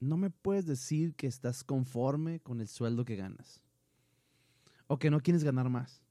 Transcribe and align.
no 0.00 0.16
me 0.16 0.30
puedes 0.30 0.66
decir 0.66 1.14
que 1.14 1.26
estás 1.26 1.64
conforme 1.64 2.40
con 2.40 2.60
el 2.60 2.68
sueldo 2.68 3.04
que 3.04 3.16
ganas 3.16 3.62
o 4.86 4.98
que 4.98 5.10
no 5.10 5.20
quieres 5.20 5.42
ganar 5.42 5.68
más. 5.68 6.02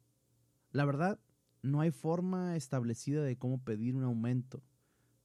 La 0.71 0.85
verdad, 0.85 1.19
no 1.61 1.81
hay 1.81 1.91
forma 1.91 2.55
establecida 2.55 3.23
de 3.23 3.37
cómo 3.37 3.63
pedir 3.63 3.95
un 3.95 4.03
aumento, 4.03 4.61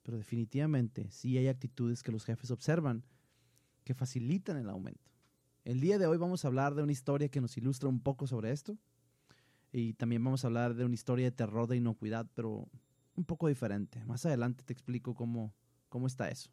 pero 0.03 0.17
definitivamente 0.17 1.11
sí 1.11 1.37
hay 1.37 1.49
actitudes 1.49 2.03
que 2.03 2.13
los 2.13 2.25
jefes 2.25 2.51
observan 2.51 3.05
que 3.85 3.95
facilitan 3.95 4.57
el 4.57 4.69
aumento. 4.69 5.11
El 5.65 5.81
día 5.81 5.99
de 5.99 6.07
hoy 6.07 6.17
vamos 6.17 6.45
a 6.45 6.49
hablar 6.49 6.75
de 6.75 6.83
una 6.83 6.93
historia 6.93 7.29
que 7.29 7.41
nos 7.41 7.57
ilustra 7.57 7.89
un 7.89 8.01
poco 8.01 8.27
sobre 8.27 8.53
esto 8.53 8.79
y 9.73 9.95
también 9.95 10.23
vamos 10.25 10.45
a 10.45 10.49
hablar 10.49 10.75
de 10.75 10.85
una 10.85 10.95
historia 10.95 11.27
de 11.27 11.33
terror 11.33 11.67
de 11.67 11.77
inocuidad, 11.77 12.27
pero 12.35 12.69
un 13.15 13.25
poco 13.25 13.49
diferente. 13.49 14.05
Más 14.05 14.25
adelante 14.25 14.65
te 14.65 14.73
explico 14.73 15.15
cómo, 15.15 15.53
cómo 15.89 16.07
está 16.07 16.29
eso. 16.29 16.51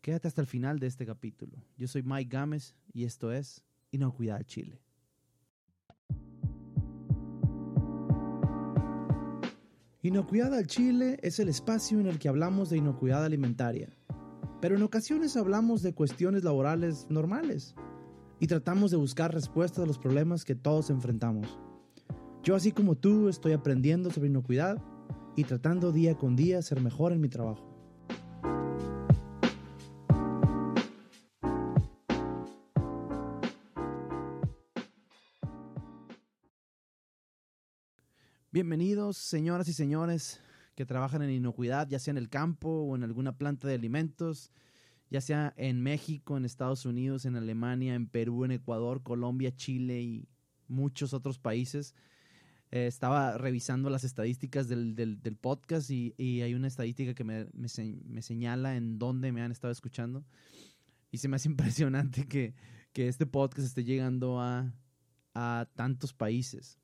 Quédate 0.00 0.28
hasta 0.28 0.40
el 0.40 0.46
final 0.46 0.78
de 0.78 0.86
este 0.86 1.04
capítulo. 1.04 1.62
Yo 1.76 1.86
soy 1.86 2.02
Mike 2.02 2.30
Gámez 2.30 2.74
y 2.92 3.04
esto 3.04 3.32
es 3.32 3.62
Inocuidad 3.90 4.42
Chile. 4.44 4.80
Inocuidad 10.02 10.54
al 10.54 10.66
Chile 10.66 11.18
es 11.22 11.38
el 11.38 11.50
espacio 11.50 12.00
en 12.00 12.06
el 12.06 12.18
que 12.18 12.30
hablamos 12.30 12.70
de 12.70 12.78
inocuidad 12.78 13.22
alimentaria, 13.22 13.90
pero 14.62 14.74
en 14.74 14.82
ocasiones 14.82 15.36
hablamos 15.36 15.82
de 15.82 15.92
cuestiones 15.92 16.44
laborales 16.44 17.06
normales 17.10 17.74
y 18.38 18.46
tratamos 18.46 18.90
de 18.90 18.96
buscar 18.96 19.34
respuestas 19.34 19.84
a 19.84 19.86
los 19.86 19.98
problemas 19.98 20.46
que 20.46 20.54
todos 20.54 20.88
enfrentamos. 20.88 21.58
Yo 22.42 22.54
así 22.54 22.72
como 22.72 22.96
tú 22.96 23.28
estoy 23.28 23.52
aprendiendo 23.52 24.10
sobre 24.10 24.30
inocuidad 24.30 24.82
y 25.36 25.44
tratando 25.44 25.92
día 25.92 26.16
con 26.16 26.36
día 26.36 26.62
ser 26.62 26.80
mejor 26.80 27.12
en 27.12 27.20
mi 27.20 27.28
trabajo. 27.28 27.69
Bienvenidos, 38.60 39.16
señoras 39.16 39.68
y 39.68 39.72
señores 39.72 40.38
que 40.74 40.84
trabajan 40.84 41.22
en 41.22 41.30
inocuidad, 41.30 41.88
ya 41.88 41.98
sea 41.98 42.10
en 42.10 42.18
el 42.18 42.28
campo 42.28 42.68
o 42.68 42.94
en 42.94 43.02
alguna 43.04 43.38
planta 43.38 43.66
de 43.66 43.74
alimentos, 43.74 44.52
ya 45.08 45.22
sea 45.22 45.54
en 45.56 45.80
México, 45.80 46.36
en 46.36 46.44
Estados 46.44 46.84
Unidos, 46.84 47.24
en 47.24 47.36
Alemania, 47.36 47.94
en 47.94 48.06
Perú, 48.06 48.44
en 48.44 48.50
Ecuador, 48.50 49.02
Colombia, 49.02 49.56
Chile 49.56 50.02
y 50.02 50.28
muchos 50.68 51.14
otros 51.14 51.38
países. 51.38 51.94
Eh, 52.70 52.86
estaba 52.86 53.38
revisando 53.38 53.88
las 53.88 54.04
estadísticas 54.04 54.68
del, 54.68 55.38
podcast 55.40 55.90
y, 55.90 56.12
hay 56.18 56.52
una 56.52 56.68
estadística 56.68 57.14
que 57.14 57.24
me, 57.24 57.46
señala 58.20 58.76
en 58.76 58.98
dónde 58.98 59.32
me 59.32 59.40
han 59.40 59.52
estado 59.52 59.72
escuchando. 59.72 60.22
Y 61.10 61.16
se 61.16 61.28
me 61.28 61.36
hace 61.36 61.48
impresionante 61.48 62.28
que, 62.28 62.54
este 62.92 63.24
podcast 63.24 63.66
esté 63.66 63.84
llegando 63.84 64.38
a, 64.38 64.70
a 65.32 65.66
tantos 65.76 66.12
países. 66.12 66.78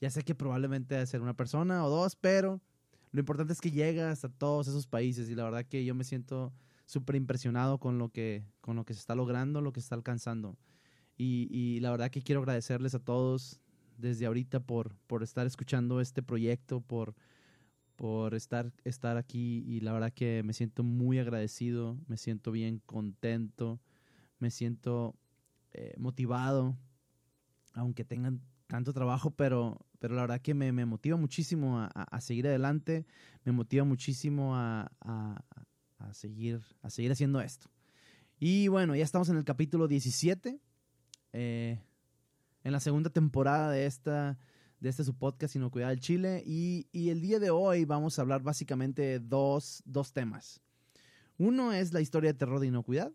Ya 0.00 0.10
sé 0.10 0.22
que 0.22 0.34
probablemente 0.34 0.94
debe 0.94 1.06
ser 1.06 1.20
una 1.20 1.36
persona 1.36 1.84
o 1.84 1.90
dos, 1.90 2.16
pero 2.16 2.60
lo 3.12 3.20
importante 3.20 3.52
es 3.52 3.60
que 3.60 3.70
llega 3.70 4.10
hasta 4.10 4.28
todos 4.28 4.68
esos 4.68 4.86
países 4.86 5.28
y 5.28 5.34
la 5.34 5.44
verdad 5.44 5.64
que 5.64 5.84
yo 5.84 5.94
me 5.94 6.04
siento 6.04 6.52
súper 6.86 7.16
impresionado 7.16 7.78
con 7.78 7.98
lo 7.98 8.08
que 8.08 8.44
con 8.60 8.76
lo 8.76 8.84
que 8.84 8.94
se 8.94 9.00
está 9.00 9.14
logrando, 9.14 9.60
lo 9.60 9.72
que 9.72 9.80
se 9.80 9.86
está 9.86 9.94
alcanzando. 9.94 10.56
Y, 11.22 11.80
la 11.80 11.90
verdad 11.90 12.10
que 12.10 12.22
quiero 12.22 12.40
agradecerles 12.40 12.94
a 12.94 12.98
todos 12.98 13.60
desde 13.98 14.24
ahorita 14.24 14.60
por, 14.60 14.96
por 15.06 15.22
estar 15.22 15.46
escuchando 15.46 16.00
este 16.00 16.22
proyecto, 16.22 16.80
por, 16.80 17.14
por 17.96 18.34
estar, 18.34 18.72
estar 18.84 19.18
aquí 19.18 19.62
y 19.66 19.80
la 19.80 19.92
verdad 19.92 20.14
que 20.14 20.42
me 20.42 20.54
siento 20.54 20.82
muy 20.82 21.18
agradecido, 21.18 21.98
me 22.06 22.16
siento 22.16 22.52
bien 22.52 22.80
contento, 22.86 23.78
me 24.38 24.50
siento 24.50 25.14
eh, 25.72 25.92
motivado, 25.98 26.74
aunque 27.74 28.06
tengan 28.06 28.40
tanto 28.70 28.92
trabajo, 28.92 29.32
pero, 29.32 29.84
pero 29.98 30.14
la 30.14 30.22
verdad 30.22 30.40
que 30.40 30.54
me, 30.54 30.72
motiva 30.86 31.16
muchísimo 31.16 31.80
a, 31.80 32.20
seguir 32.20 32.46
adelante, 32.46 33.04
me 33.44 33.52
motiva 33.52 33.84
muchísimo 33.84 34.56
a, 34.56 34.90
seguir, 36.12 36.62
a 36.80 36.88
seguir 36.88 37.10
haciendo 37.10 37.40
esto. 37.40 37.68
Y 38.38 38.68
bueno, 38.68 38.94
ya 38.94 39.02
estamos 39.02 39.28
en 39.28 39.36
el 39.36 39.44
capítulo 39.44 39.88
17, 39.88 40.60
eh, 41.32 41.82
en 42.62 42.72
la 42.72 42.80
segunda 42.80 43.10
temporada 43.10 43.70
de 43.70 43.86
esta 43.86 44.38
de 44.78 44.88
este 44.88 45.04
su 45.04 45.14
podcast 45.14 45.56
Inocuidad 45.56 45.88
del 45.88 46.00
Chile 46.00 46.42
y, 46.46 46.86
y, 46.90 47.10
el 47.10 47.20
día 47.20 47.38
de 47.38 47.50
hoy 47.50 47.84
vamos 47.84 48.18
a 48.18 48.22
hablar 48.22 48.42
básicamente 48.42 49.02
de 49.02 49.18
dos, 49.20 49.82
dos 49.84 50.14
temas. 50.14 50.62
Uno 51.36 51.74
es 51.74 51.92
la 51.92 52.00
historia 52.00 52.32
de 52.32 52.38
terror 52.38 52.60
de 52.60 52.68
inocuidad, 52.68 53.12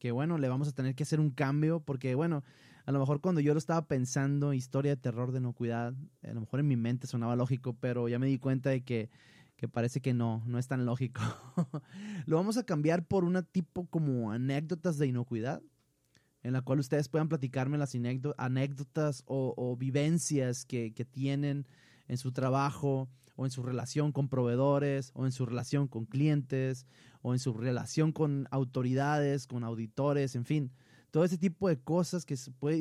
que 0.00 0.10
bueno, 0.10 0.36
le 0.36 0.48
vamos 0.48 0.66
a 0.66 0.72
tener 0.72 0.96
que 0.96 1.04
hacer 1.04 1.20
un 1.20 1.30
cambio 1.30 1.78
porque 1.78 2.16
bueno, 2.16 2.42
a 2.84 2.92
lo 2.92 2.98
mejor 2.98 3.20
cuando 3.20 3.40
yo 3.40 3.54
lo 3.54 3.58
estaba 3.58 3.86
pensando, 3.86 4.52
historia 4.52 4.94
de 4.94 5.00
terror 5.00 5.32
de 5.32 5.38
inocuidad, 5.38 5.94
a 6.22 6.32
lo 6.32 6.40
mejor 6.40 6.60
en 6.60 6.68
mi 6.68 6.76
mente 6.76 7.06
sonaba 7.06 7.34
lógico, 7.34 7.74
pero 7.80 8.08
ya 8.08 8.18
me 8.18 8.26
di 8.26 8.38
cuenta 8.38 8.70
de 8.70 8.84
que, 8.84 9.08
que 9.56 9.68
parece 9.68 10.02
que 10.02 10.12
no, 10.12 10.42
no 10.46 10.58
es 10.58 10.68
tan 10.68 10.84
lógico. 10.84 11.22
lo 12.26 12.36
vamos 12.36 12.58
a 12.58 12.64
cambiar 12.64 13.06
por 13.06 13.24
una 13.24 13.42
tipo 13.42 13.86
como 13.86 14.32
anécdotas 14.32 14.98
de 14.98 15.06
inocuidad, 15.06 15.62
en 16.42 16.52
la 16.52 16.60
cual 16.60 16.78
ustedes 16.78 17.08
puedan 17.08 17.30
platicarme 17.30 17.78
las 17.78 17.94
anécdotas 18.36 19.22
o, 19.26 19.76
vivencias 19.78 20.66
que, 20.66 20.92
que 20.92 21.06
tienen 21.06 21.66
en 22.06 22.18
su 22.18 22.32
trabajo 22.32 23.08
o 23.36 23.46
en 23.46 23.50
su 23.50 23.62
relación 23.62 24.12
con 24.12 24.28
proveedores 24.28 25.10
o 25.14 25.24
en 25.24 25.32
su 25.32 25.46
relación 25.46 25.88
con 25.88 26.04
clientes 26.04 26.86
o 27.22 27.32
en 27.32 27.38
su 27.38 27.54
relación 27.54 28.12
con 28.12 28.46
autoridades, 28.50 29.46
con 29.46 29.64
auditores, 29.64 30.36
en 30.36 30.44
fin 30.44 30.70
todo 31.14 31.22
ese 31.22 31.38
tipo 31.38 31.68
de 31.68 31.78
cosas 31.78 32.26
que 32.26 32.34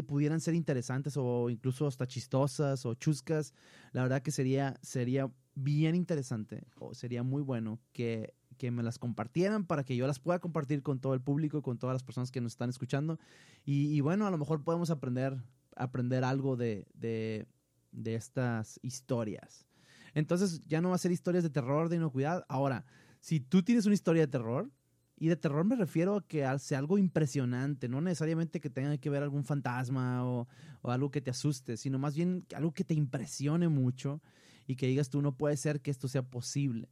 pudieran 0.07 0.41
ser 0.41 0.55
interesantes 0.55 1.17
o 1.17 1.51
incluso 1.51 1.85
hasta 1.85 2.07
chistosas 2.07 2.83
o 2.83 2.95
chuscas, 2.95 3.53
la 3.91 4.01
verdad 4.01 4.23
que 4.23 4.31
sería, 4.31 4.75
sería 4.81 5.31
bien 5.53 5.93
interesante 5.93 6.63
o 6.79 6.95
sería 6.95 7.21
muy 7.21 7.43
bueno 7.43 7.79
que, 7.91 8.33
me 8.71 8.81
las 8.81 8.97
compartieran 8.97 9.67
para 9.67 9.83
que 9.83 9.95
yo 9.95 10.07
las 10.07 10.17
pueda 10.17 10.39
compartir 10.39 10.81
con 10.81 10.99
todo 10.99 11.13
el 11.13 11.21
público, 11.21 11.61
con 11.61 11.77
todas 11.77 11.93
las 11.93 12.01
personas 12.01 12.31
que 12.31 12.41
nos 12.41 12.53
están 12.53 12.71
escuchando. 12.71 13.19
Y, 13.65 14.01
bueno, 14.01 14.25
a 14.25 14.31
lo 14.31 14.39
mejor 14.39 14.63
podemos 14.63 14.89
aprender, 14.89 15.37
aprender 15.75 16.23
algo 16.23 16.55
de, 16.55 16.87
de, 16.95 17.45
de 17.91 18.15
estas 18.15 18.79
historias. 18.81 19.67
Entonces 20.15 20.61
ya 20.61 20.81
no 20.81 20.89
va 20.89 20.95
a 20.95 20.97
ser 20.97 21.11
historias 21.11 21.43
de 21.43 21.51
terror, 21.51 21.87
de 21.87 21.97
inocuidad. 21.97 22.45
Ahora, 22.47 22.83
si 23.19 23.39
tú 23.39 23.61
tienes 23.61 23.85
una 23.85 23.93
historia 23.93 24.23
de 24.23 24.31
terror, 24.31 24.71
y 25.15 25.27
de 25.27 25.35
terror 25.35 25.63
me 25.63 25.75
refiero 25.75 26.17
a 26.17 26.27
que 26.27 26.45
sea 26.59 26.79
algo 26.79 26.97
impresionante, 26.97 27.87
no 27.87 28.01
necesariamente 28.01 28.59
que 28.59 28.69
tenga 28.69 28.97
que 28.97 29.09
ver 29.09 29.23
algún 29.23 29.43
fantasma 29.43 30.25
o, 30.25 30.47
algo 30.83 31.11
que 31.11 31.21
te 31.21 31.31
asuste, 31.31 31.77
sino 31.77 31.99
más 31.99 32.15
bien 32.15 32.45
algo 32.55 32.73
que 32.73 32.83
te 32.83 32.93
impresione 32.93 33.69
mucho 33.69 34.21
y 34.67 34.75
que 34.75 34.87
digas 34.87 35.09
tú 35.09 35.21
no 35.21 35.37
puede 35.37 35.55
ser 35.55 35.81
que 35.81 35.91
esto 35.91 36.07
sea 36.07 36.23
posible, 36.23 36.89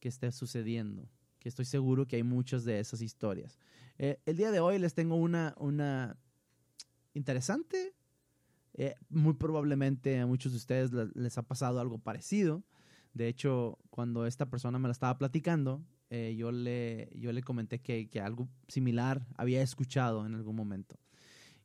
que 0.00 0.08
esté 0.08 0.30
sucediendo, 0.32 1.08
que 1.40 1.48
estoy 1.48 1.64
seguro 1.64 2.06
que 2.06 2.16
hay 2.16 2.22
muchas 2.22 2.64
de 2.64 2.80
esas 2.80 3.02
historias. 3.02 3.58
Eh, 3.98 4.18
el 4.24 4.36
día 4.36 4.50
de 4.50 4.60
hoy 4.60 4.78
les 4.78 4.94
tengo 4.94 5.16
una, 5.16 5.54
una 5.58 6.16
interesante, 7.12 7.94
eh, 8.74 8.94
muy 9.08 9.34
probablemente 9.34 10.20
a 10.20 10.26
muchos 10.26 10.52
de 10.52 10.58
ustedes 10.58 10.90
les 11.14 11.38
ha 11.38 11.42
pasado 11.42 11.80
algo 11.80 11.98
parecido. 11.98 12.64
De 13.12 13.28
hecho, 13.28 13.78
cuando 13.90 14.26
esta 14.26 14.50
persona 14.50 14.78
me 14.78 14.88
la 14.88 14.92
estaba 14.92 15.16
platicando, 15.16 15.84
eh, 16.16 16.36
yo, 16.36 16.52
le, 16.52 17.10
yo 17.16 17.32
le 17.32 17.42
comenté 17.42 17.80
que, 17.80 18.08
algo 18.20 18.48
similar 18.68 19.26
había 19.36 19.62
escuchado 19.62 20.24
en 20.24 20.36
algún 20.36 20.54
momento. 20.54 20.96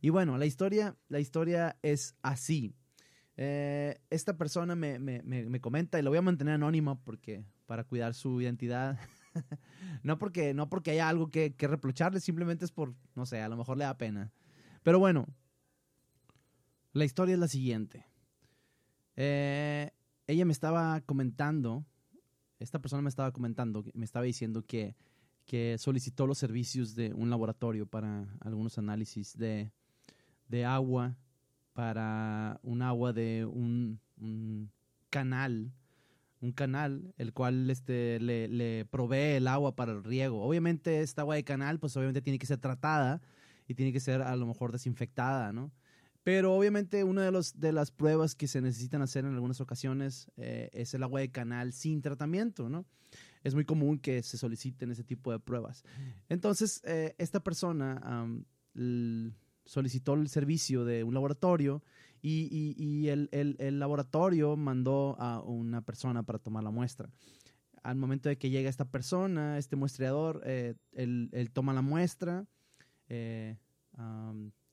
Y 0.01 0.09
bueno, 0.09 0.39
la 0.39 0.47
historia, 0.47 0.97
la 1.07 1.19
historia 1.19 1.77
es 1.83 2.15
así. 2.23 2.73
Eh, 3.37 3.99
esta 4.09 4.37
persona 4.37 4.73
me, 4.73 4.97
me, 4.97 5.61
comenta, 5.61 5.99
y 5.99 6.01
lo 6.01 6.09
voy 6.09 6.17
a 6.17 6.23
mantener 6.23 6.55
anónima 6.55 6.99
porque, 6.99 7.45
para 7.67 7.83
cuidar 7.83 8.15
su 8.15 8.41
identidad. 8.41 8.97
no, 10.01 10.17
porque, 10.17 10.55
no 10.55 10.67
porque 10.67 10.91
haya 10.91 11.07
algo 11.07 11.29
que, 11.29 11.53
que, 11.53 11.67
reprocharle, 11.67 12.19
simplemente 12.19 12.65
es 12.65 12.71
por, 12.71 12.95
no 13.13 13.27
sé, 13.27 13.41
a 13.41 13.49
lo 13.49 13.55
mejor 13.55 13.77
le 13.77 13.83
da 13.83 13.99
pena. 13.99 14.31
Pero 14.81 14.97
bueno, 14.97 15.27
la 16.93 17.05
historia 17.05 17.33
es 17.33 17.39
la 17.39 17.47
siguiente. 17.47 18.03
Eh, 19.15 19.91
ella 20.25 20.45
me 20.45 20.53
estaba 20.53 21.01
comentando 21.01 21.85
esta 22.59 22.79
persona 22.79 23.01
me 23.01 23.09
estaba 23.09 23.31
comentando, 23.31 23.85
me 23.93 24.05
estaba 24.05 24.25
diciendo 24.25 24.63
que, 24.65 24.95
que 25.45 25.77
solicitó 25.77 26.27
los 26.27 26.37
servicios 26.37 26.95
de 26.95 27.13
un 27.13 27.29
laboratorio 27.29 27.87
para 27.87 28.27
algunos 28.41 28.77
análisis 28.77 29.37
de, 29.37 29.71
agua, 30.65 31.15
para 31.73 32.59
un 32.61 32.81
agua 32.81 33.13
de 33.13 33.45
un, 33.45 33.99
canal, 35.09 35.71
un 36.41 36.51
canal, 36.51 37.13
el 37.17 37.33
cual 37.33 37.69
este, 37.69 38.19
le, 38.19 38.47
le, 38.47 38.85
provee 38.85 39.37
el 39.37 39.47
agua 39.47 39.75
para 39.75 39.93
el 39.93 40.03
riego. 40.03 40.43
Obviamente 40.43 41.01
esta 41.01 41.21
agua 41.21 41.35
de 41.35 41.43
canal, 41.43 41.79
pues 41.79 41.95
obviamente 41.95 42.21
tiene 42.21 42.39
que 42.39 42.45
ser 42.45 42.59
tratada 42.59 43.21
y 43.67 43.75
tiene 43.75 43.93
que 43.93 43.99
ser 43.99 44.21
a 44.21 44.35
lo 44.35 44.45
mejor 44.45 44.71
desinfectada, 44.71 45.53
¿no? 45.53 45.71
Pero 46.29 46.53
obviamente 46.53 47.03
una 47.03 47.23
de, 47.23 47.31
los, 47.31 47.59
de 47.59 47.71
las 47.71 47.89
pruebas 47.89 48.35
que 48.35 48.47
se 48.47 48.61
necesitan 48.61 49.01
hacer 49.01 49.25
en 49.25 49.33
algunas 49.33 49.61
ocasiones 49.61 50.29
eh, 50.37 50.69
es 50.73 50.93
el 50.93 51.01
agua 51.01 51.21
de 51.21 51.31
canal 51.31 51.73
sin 51.73 52.03
tratamiento, 52.03 52.69
¿no? 52.69 52.85
es 53.43 53.55
muy 53.55 53.65
común 53.65 53.97
que 53.97 54.21
se 54.21 54.37
soliciten 54.37 54.91
ese 54.91 55.03
tipo 55.03 55.31
de 55.31 55.39
pruebas. 55.39 55.83
Entonces, 56.27 56.83
eh, 56.85 57.15
esta 57.17 57.39
persona 57.39 58.27
solicitó 59.65 60.13
el 60.13 60.29
servicio 60.29 60.85
de 60.85 61.03
un 61.03 61.15
laboratorio 61.15 61.81
y, 62.21 63.07
el, 63.07 63.79
laboratorio 63.79 64.55
mandó 64.55 65.15
a 65.17 65.41
una 65.41 65.81
persona 65.81 66.21
para 66.21 66.37
tomar 66.37 66.63
la 66.63 66.69
muestra. 66.69 67.09
Al 67.81 67.95
momento 67.95 68.29
de 68.29 68.37
que 68.37 68.51
llega 68.51 68.69
esta 68.69 68.85
persona, 68.85 69.57
este 69.57 69.75
muestreador, 69.75 70.43
eh, 70.45 70.75
él, 70.91 71.49
toma 71.53 71.73
la 71.73 71.81
muestra, 71.81 72.45
eh, 73.07 73.57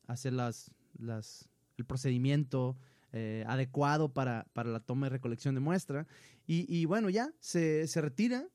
hace 0.06 0.31
las, 0.31 0.70
el 0.98 1.84
procedimiento 1.84 2.76
eh, 3.12 3.44
adecuado 3.46 4.12
para, 4.12 4.46
la 4.54 4.81
toma 4.81 5.06
y 5.06 5.10
recolección 5.10 5.54
de 5.54 5.60
muestra. 5.60 6.06
Y, 6.46 6.84
bueno, 6.84 7.10
ya 7.10 7.32
se, 7.40 7.87
retira 7.96 8.46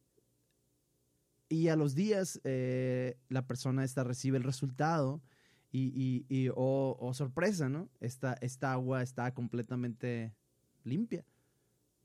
y 1.49 1.67
a 1.67 1.75
los 1.75 1.93
días 1.93 2.39
la 2.43 3.45
persona 3.45 3.83
esta 3.83 4.03
recibe 4.05 4.37
el 4.37 4.43
resultado 4.43 5.21
y, 5.71 6.25
y, 6.29 6.49
oh, 6.55 7.11
sorpresa, 7.13 7.69
¿no? 7.69 7.89
Esta, 7.99 8.33
esta 8.41 8.73
agua 8.73 9.01
está 9.01 9.33
completamente 9.33 10.33
limpia. 10.83 11.25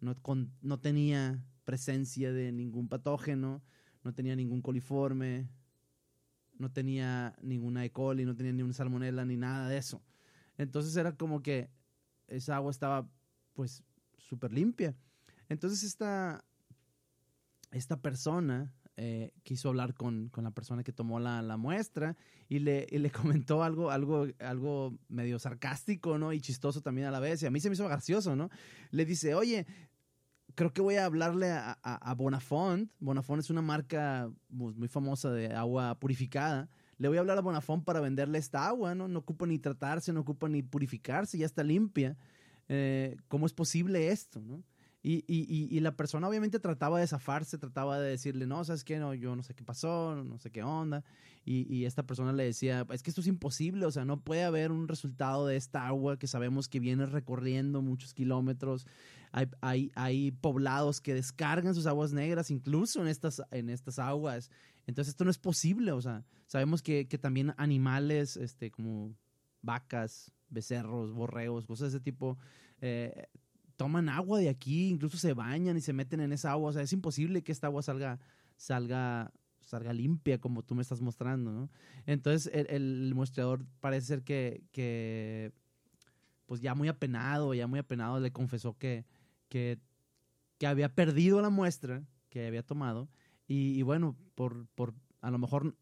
No, 0.00 0.14
no 0.62 0.78
tenía 0.78 1.44
presencia 1.64 2.32
de 2.32 2.52
ningún 2.52 2.88
patógeno, 2.88 3.62
no 4.04 4.14
tenía 4.14 4.36
ningún 4.36 4.62
coliforme, 4.62 5.48
no 6.58 6.70
tenía 6.70 7.36
ninguna 7.42 7.84
E. 7.84 7.90
coli, 7.90 8.24
no 8.24 8.36
tenía 8.36 8.52
ni 8.52 8.62
una 8.62 8.72
salmonela, 8.72 9.24
ni 9.24 9.36
nada 9.36 9.68
de 9.68 9.78
eso. 9.78 10.00
Entonces 10.58 10.96
era 10.96 11.16
como 11.16 11.42
que 11.42 11.70
esa 12.28 12.56
agua 12.56 12.70
estaba 12.70 13.08
pues 13.52 13.82
súper 14.18 14.52
limpia. 14.52 14.96
Entonces 15.48 15.82
esta, 15.82 16.44
esta 17.70 18.00
persona 18.00 18.72
eh, 18.98 19.32
quiso 19.42 19.68
hablar 19.68 19.92
con, 19.92 20.30
la 20.36 20.50
persona 20.50 20.82
que 20.82 20.92
tomó 20.92 21.20
la, 21.20 21.56
muestra 21.58 22.16
y 22.48 22.60
le, 22.60 22.86
le, 22.90 23.10
comentó 23.12 23.62
algo, 23.62 23.90
algo, 23.90 24.26
algo 24.38 24.98
medio 25.08 25.38
sarcástico, 25.38 26.18
¿no? 26.18 26.32
Y 26.32 26.40
chistoso 26.40 26.80
también 26.80 27.06
a 27.06 27.10
la 27.10 27.20
vez. 27.20 27.42
Y 27.42 27.46
a 27.46 27.50
mí 27.50 27.60
se 27.60 27.68
me 27.68 27.74
hizo 27.74 27.86
gracioso, 27.86 28.34
¿no? 28.34 28.48
Le 28.90 29.04
dice, 29.04 29.34
oye, 29.34 29.66
creo 30.54 30.72
que 30.72 30.80
voy 30.80 30.96
a 30.96 31.04
hablarle 31.04 31.50
a, 31.50 31.72
a, 31.82 32.14
Bonafont. 32.14 32.90
Bonafont 32.98 33.40
es 33.40 33.50
una 33.50 33.62
marca 33.62 34.30
pues, 34.56 34.74
muy 34.74 34.88
famosa 34.88 35.30
de 35.30 35.52
agua 35.52 35.98
purificada. 35.98 36.68
Le 36.98 37.08
voy 37.08 37.18
a 37.18 37.20
hablar 37.20 37.38
a 37.38 37.42
Bonafont 37.42 37.84
para 37.84 38.00
venderle 38.00 38.38
esta 38.38 38.66
agua, 38.66 38.94
¿no? 38.94 39.08
No 39.08 39.18
ocupa 39.18 39.46
ni 39.46 39.58
tratarse, 39.58 40.12
no 40.12 40.20
ocupa 40.20 40.48
ni 40.48 40.62
purificarse, 40.62 41.36
ya 41.38 41.46
está 41.46 41.62
limpia. 41.62 42.16
Eh, 42.68 43.16
¿Cómo 43.28 43.46
es 43.46 43.52
posible 43.52 44.10
esto? 44.10 44.42
Y, 45.02 45.24
y, 45.28 45.68
y, 45.70 45.78
la 45.78 45.92
persona 45.92 46.28
obviamente 46.28 46.58
trataba 46.58 46.98
de 46.98 47.06
zafarse, 47.06 47.58
trataba 47.58 48.00
de 48.00 48.10
decirle, 48.10 48.44
no, 48.44 48.64
¿sabes 48.64 48.82
qué? 48.82 48.98
No, 48.98 49.14
yo 49.14 49.36
no 49.36 49.44
sé 49.44 49.54
qué 49.54 49.62
pasó, 49.62 50.20
no 50.24 50.36
sé 50.38 50.50
qué 50.50 50.64
onda. 50.64 51.04
Y, 51.44 51.72
y, 51.72 51.84
esta 51.84 52.02
persona 52.02 52.32
le 52.32 52.42
decía, 52.42 52.84
es 52.90 53.04
que 53.04 53.10
esto 53.10 53.20
es 53.20 53.28
imposible, 53.28 53.86
o 53.86 53.92
sea, 53.92 54.04
no 54.04 54.18
puede 54.18 54.42
haber 54.42 54.72
un 54.72 54.88
resultado 54.88 55.46
de 55.46 55.54
esta 55.54 55.86
agua 55.86 56.18
que 56.18 56.26
sabemos 56.26 56.68
que 56.68 56.80
viene 56.80 57.06
recorriendo 57.06 57.82
muchos 57.82 58.14
kilómetros. 58.14 58.88
Hay, 59.30 59.46
hay, 59.60 59.92
hay 59.94 60.32
poblados 60.32 61.00
que 61.00 61.14
descargan 61.14 61.76
sus 61.76 61.86
aguas 61.86 62.12
negras 62.12 62.50
incluso 62.50 63.00
en 63.00 63.06
estas, 63.06 63.42
en 63.52 63.70
estas 63.70 64.00
aguas. 64.00 64.50
Entonces 64.86 65.12
esto 65.12 65.24
no 65.24 65.30
es 65.30 65.38
posible, 65.38 65.92
o 65.92 66.00
sea, 66.00 66.24
sabemos 66.46 66.80
que, 66.80 67.08
que 67.08 67.18
también 67.18 67.54
animales 67.56 68.36
este, 68.36 68.70
como 68.70 69.16
vacas, 69.62 70.32
becerros, 70.48 71.12
borreos, 71.12 71.66
cosas 71.66 71.92
de 71.92 71.98
ese 71.98 72.04
tipo, 72.04 72.38
eh, 72.80 73.26
toman 73.76 74.08
agua 74.08 74.38
de 74.38 74.48
aquí, 74.48 74.88
incluso 74.88 75.18
se 75.18 75.34
bañan 75.34 75.76
y 75.76 75.80
se 75.80 75.92
meten 75.92 76.20
en 76.20 76.32
esa 76.32 76.52
agua. 76.52 76.70
O 76.70 76.72
sea, 76.72 76.82
es 76.82 76.92
imposible 76.92 77.42
que 77.42 77.52
esta 77.52 77.66
agua 77.66 77.82
salga, 77.82 78.20
salga, 78.56 79.32
salga 79.60 79.92
limpia 79.92 80.40
como 80.40 80.62
tú 80.62 80.74
me 80.74 80.82
estás 80.82 81.00
mostrando, 81.00 81.52
¿no? 81.52 81.70
Entonces 82.06 82.50
el, 82.54 82.66
el 82.70 83.14
parece 83.80 84.06
ser 84.06 84.22
que, 84.22 84.62
que, 84.72 85.52
pues 86.46 86.60
ya 86.60 86.74
muy 86.74 86.88
apenado, 86.88 87.54
ya 87.54 87.66
muy 87.66 87.80
apenado, 87.80 88.20
le 88.20 88.32
confesó 88.32 88.78
que, 88.78 89.04
que, 89.48 89.78
que 90.58 90.66
había 90.66 90.94
perdido 90.94 91.40
la 91.42 91.50
muestra 91.50 92.04
que 92.30 92.46
había 92.46 92.62
tomado. 92.62 93.08
Y, 93.46 93.78
y 93.78 93.82
bueno, 93.82 94.16
por, 94.34 94.66
por 94.74 94.94
a 95.20 95.30
lo 95.30 95.38
mejor 95.38 95.74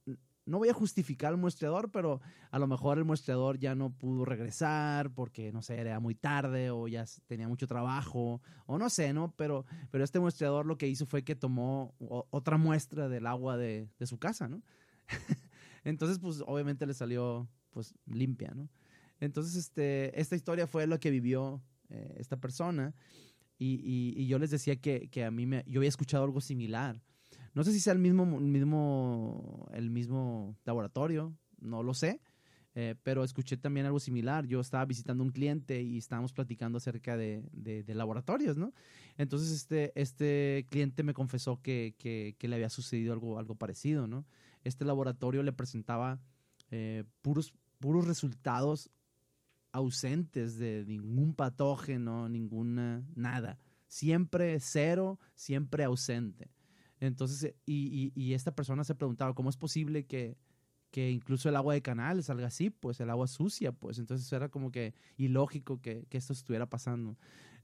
no 0.46 0.58
voy 0.58 0.69
a 0.69 0.75
justificar 0.75 1.32
al 1.32 1.38
muestreador, 1.38 1.90
pero 1.90 2.20
a 2.50 2.58
lo 2.58 2.66
mejor 2.66 2.99
el 2.99 3.05
muestreador 3.05 3.58
ya 3.58 3.75
no 3.75 3.90
pudo 3.90 4.25
regresar 4.25 5.11
porque, 5.11 5.52
no 5.52 5.62
sé, 5.62 5.81
era 5.81 5.99
muy 6.00 6.14
tarde 6.14 6.70
o 6.70 6.87
ya 6.87 7.05
tenía 7.26 7.49
mucho 7.49 7.66
trabajo 7.66 8.43
o 8.66 8.78
no 8.78 8.90
sé, 8.90 9.12
¿no? 9.12 9.32
Pero, 9.37 9.64
pero 9.90 10.05
este 10.05 10.20
muestreador 10.20 10.66
lo 10.66 10.76
que 10.76 10.88
hizo 10.88 11.06
fue 11.06 11.25
que 11.25 11.34
tomó 11.34 11.94
otra 12.31 12.58
muestra 12.58 13.08
del 13.08 13.26
agua 13.26 13.56
de, 13.56 13.88
su 14.05 14.19
casa, 14.19 14.49
¿no? 14.49 14.62
Entonces, 15.84 16.19
pues 16.19 16.43
obviamente 16.46 16.87
le 16.87 16.94
salió 16.94 17.49
pues 17.70 17.94
limpia, 18.06 18.52
¿no? 18.55 18.69
Entonces, 19.20 19.56
este, 19.56 20.19
esta 20.20 20.37
historia 20.37 20.67
fue 20.67 20.87
lo 20.87 21.00
que 21.00 21.10
vivió 21.10 21.62
eh, 21.88 22.17
esta 22.19 22.37
persona 22.37 22.94
y, 23.56 24.12
y, 24.17 24.26
yo 24.26 24.38
les 24.38 24.50
decía 24.50 24.76
que, 24.76 25.08
que 25.08 25.25
a 25.25 25.31
mí 25.31 25.46
me, 25.46 25.64
yo 25.67 25.78
había 25.78 25.88
escuchado 25.88 26.25
algo 26.25 26.40
similar 26.40 27.00
no 27.54 27.64
sé 27.64 27.72
si 27.72 27.80
sea 27.80 27.92
el 27.92 27.98
mismo, 27.98 28.26
mismo, 28.26 29.68
el 29.72 29.90
mismo 29.90 30.56
laboratorio, 30.64 31.36
no 31.60 31.82
lo 31.82 31.94
sé, 31.94 32.20
eh, 32.74 32.96
pero 33.04 33.22
escuché 33.22 33.56
también 33.56 33.86
algo 33.86 34.00
similar. 34.00 34.46
Yo 34.46 34.60
estaba 34.60 34.84
visitando 34.84 35.22
un 35.22 35.30
cliente 35.30 35.80
y 35.80 35.98
estábamos 35.98 36.32
platicando 36.32 36.78
acerca 36.78 37.16
de, 37.16 37.84
laboratorios, 37.86 38.56
¿no? 38.56 38.74
Entonces 39.16 39.52
este, 39.52 39.92
este 39.94 40.66
cliente 40.68 41.04
me 41.04 41.14
confesó 41.14 41.62
que, 41.62 41.94
le 42.40 42.54
había 42.54 42.70
sucedido 42.70 43.12
algo, 43.12 43.38
algo 43.38 43.54
parecido, 43.54 44.08
¿no? 44.08 44.26
Este 44.64 44.84
laboratorio 44.84 45.42
le 45.44 45.52
presentaba 45.52 46.20
eh, 46.70 47.04
puros, 47.22 47.54
puros 47.78 48.08
resultados 48.08 48.90
ausentes 49.70 50.58
de 50.58 50.84
ningún 50.86 51.34
patógeno, 51.34 52.28
ninguna, 52.28 53.04
nada. 53.14 53.58
Siempre 53.86 54.58
cero, 54.58 55.20
siempre 55.34 55.84
ausente. 55.84 56.50
Entonces, 57.00 57.44
eh, 57.44 57.56
y, 57.67 58.12
y, 58.14 58.35
esta 58.35 58.55
persona 58.55 58.85
se 58.85 58.94
preguntaba, 58.94 59.35
¿cómo 59.35 59.50
es 59.50 59.56
posible 59.56 60.06
que, 60.06 60.37
que 60.91 61.11
incluso 61.11 61.49
el 61.49 61.56
agua 61.56 61.75
de 61.75 61.82
canal 61.82 62.23
salga 62.23 62.46
así? 62.46 62.70
Pues 62.70 63.00
el 63.00 63.11
agua 63.11 63.26
sucia, 63.26 63.73
pues 63.73 63.99
entonces 63.99 64.32
era 64.32 64.49
como 64.49 64.70
que 64.70 64.94
ilógico 65.17 65.81
que, 65.81 66.06
que 66.08 66.19
esto 66.19 66.32
estuviera 66.32 66.67
pasando. 66.67 67.17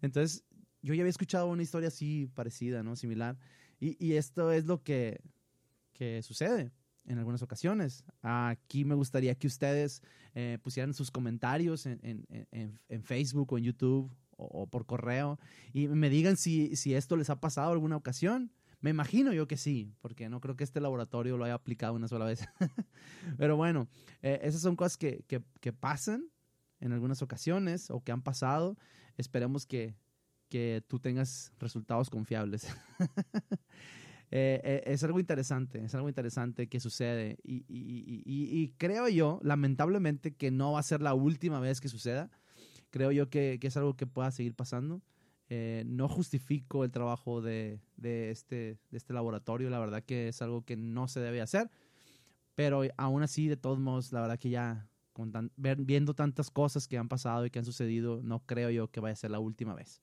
Entonces, 0.03 0.45
yo 0.83 0.95
ya 0.95 1.03
había 1.03 1.11
escuchado 1.11 1.47
una 1.49 1.63
historia 1.63 1.89
así 1.89 2.29
parecida, 2.35 2.83
¿no? 2.83 2.97
Similar. 2.97 3.39
Y, 3.79 3.97
y 4.05 4.15
esto 4.15 4.53
es 4.53 4.67
lo 4.67 4.83
que, 4.83 5.21
que 5.93 6.23
sucede 6.23 6.73
en 7.07 7.19
algunas 7.19 7.43
ocasiones. 7.43 8.05
Aquí 8.23 8.85
me 8.85 8.95
gustaría 8.95 9.35
que 9.35 9.47
ustedes 9.47 10.03
eh, 10.35 10.59
pusieran 10.63 10.95
sus 10.95 11.11
comentarios 11.11 11.87
en, 11.87 12.01
Facebook 13.03 13.53
o 13.53 13.59
en 13.59 13.65
YouTube 13.65 14.11
o, 14.37 14.67
por 14.67 14.87
correo 14.87 15.39
y 15.73 15.89
me 15.89 16.09
digan 16.09 16.37
si 16.37 16.95
esto 16.95 17.17
les 17.17 17.31
ha 17.31 17.41
pasado 17.41 17.73
alguna 17.73 17.97
ocasión. 17.97 18.51
Me 18.81 18.91
imagino 18.91 19.33
yo 19.33 19.47
que 19.47 19.59
sí, 19.59 19.93
porque 20.01 20.29
no 20.29 20.41
creo 20.41 20.57
que 20.57 20.65
este 20.65 20.81
laboratorio 20.81 21.37
lo 21.37 21.45
haya 21.45 21.55
aplicado 21.55 21.95
una 21.95 22.09
sola 22.09 22.25
vez. 22.25 22.49
Pero 23.39 23.57
bueno, 23.57 23.89
eh, 24.23 24.41
esas 24.43 24.63
son 24.63 24.75
cosas 24.75 24.97
que, 24.97 25.23
pasan 25.79 26.31
en 26.81 26.93
algunas 26.93 27.21
ocasiones 27.21 27.91
o 27.91 28.03
que 28.03 28.13
han 28.13 28.23
pasado. 28.23 28.79
Esperemos 29.19 29.67
que, 29.67 29.95
que 30.49 30.83
tú 30.89 30.99
tengas 30.99 31.53
resultados 31.59 32.11
confiables. 32.11 32.67
Eh, 34.33 34.61
eh, 34.63 34.83
es 34.87 35.03
algo 35.03 35.19
interesante, 35.19 35.85
es 35.85 35.93
algo 35.97 36.09
interesante 36.09 36.69
que 36.69 36.79
sucede 36.79 37.39
y, 37.43 38.73
creo 38.79 39.09
yo, 39.09 39.41
lamentablemente, 39.43 40.37
que 40.37 40.53
no 40.53 40.71
va 40.71 40.79
a 40.79 40.85
ser 40.85 41.03
la 41.03 41.15
última 41.15 41.59
vez 41.59 41.81
que 41.81 41.89
suceda. 41.89 42.31
Creo 42.91 43.11
yo 43.11 43.29
que 43.29 43.59
es 43.61 43.77
algo 43.77 43.97
que 43.97 44.07
pueda 44.07 44.31
seguir 44.31 44.55
pasando. 44.55 45.03
Eh, 45.53 45.83
no 45.85 46.09
justifico 46.09 46.85
el 46.85 46.93
trabajo 46.93 47.43
de, 47.43 47.81
este, 48.01 48.79
de 48.89 48.97
este 48.97 49.13
laboratorio, 49.13 49.69
la 49.69 49.81
verdad 49.81 50.05
que 50.05 50.29
es 50.29 50.41
algo 50.43 50.65
que 50.65 50.77
no 50.77 51.09
se 51.09 51.19
debe 51.19 51.41
hacer, 51.41 51.69
pero 52.55 52.83
aún 52.97 53.25
así, 53.25 53.49
de 53.49 53.57
todos 53.57 53.81
modos, 53.81 54.13
la 54.13 54.21
verdad 54.21 54.39
que 54.39 54.51
ya 54.51 54.89
viendo 55.57 56.15
tantas 56.15 56.53
cosas 56.53 56.87
que 56.87 56.99
han 56.99 57.09
pasado 57.09 57.45
y 57.45 57.51
que 57.51 57.59
han 57.59 57.65
sucedido, 57.65 58.23
no 58.23 58.47
creo 58.47 58.71
yo 58.71 58.93
que 58.93 59.01
vaya 59.01 59.15
a 59.15 59.17
ser 59.17 59.33
la 59.33 59.41
última 59.41 59.75
vez. 59.75 60.01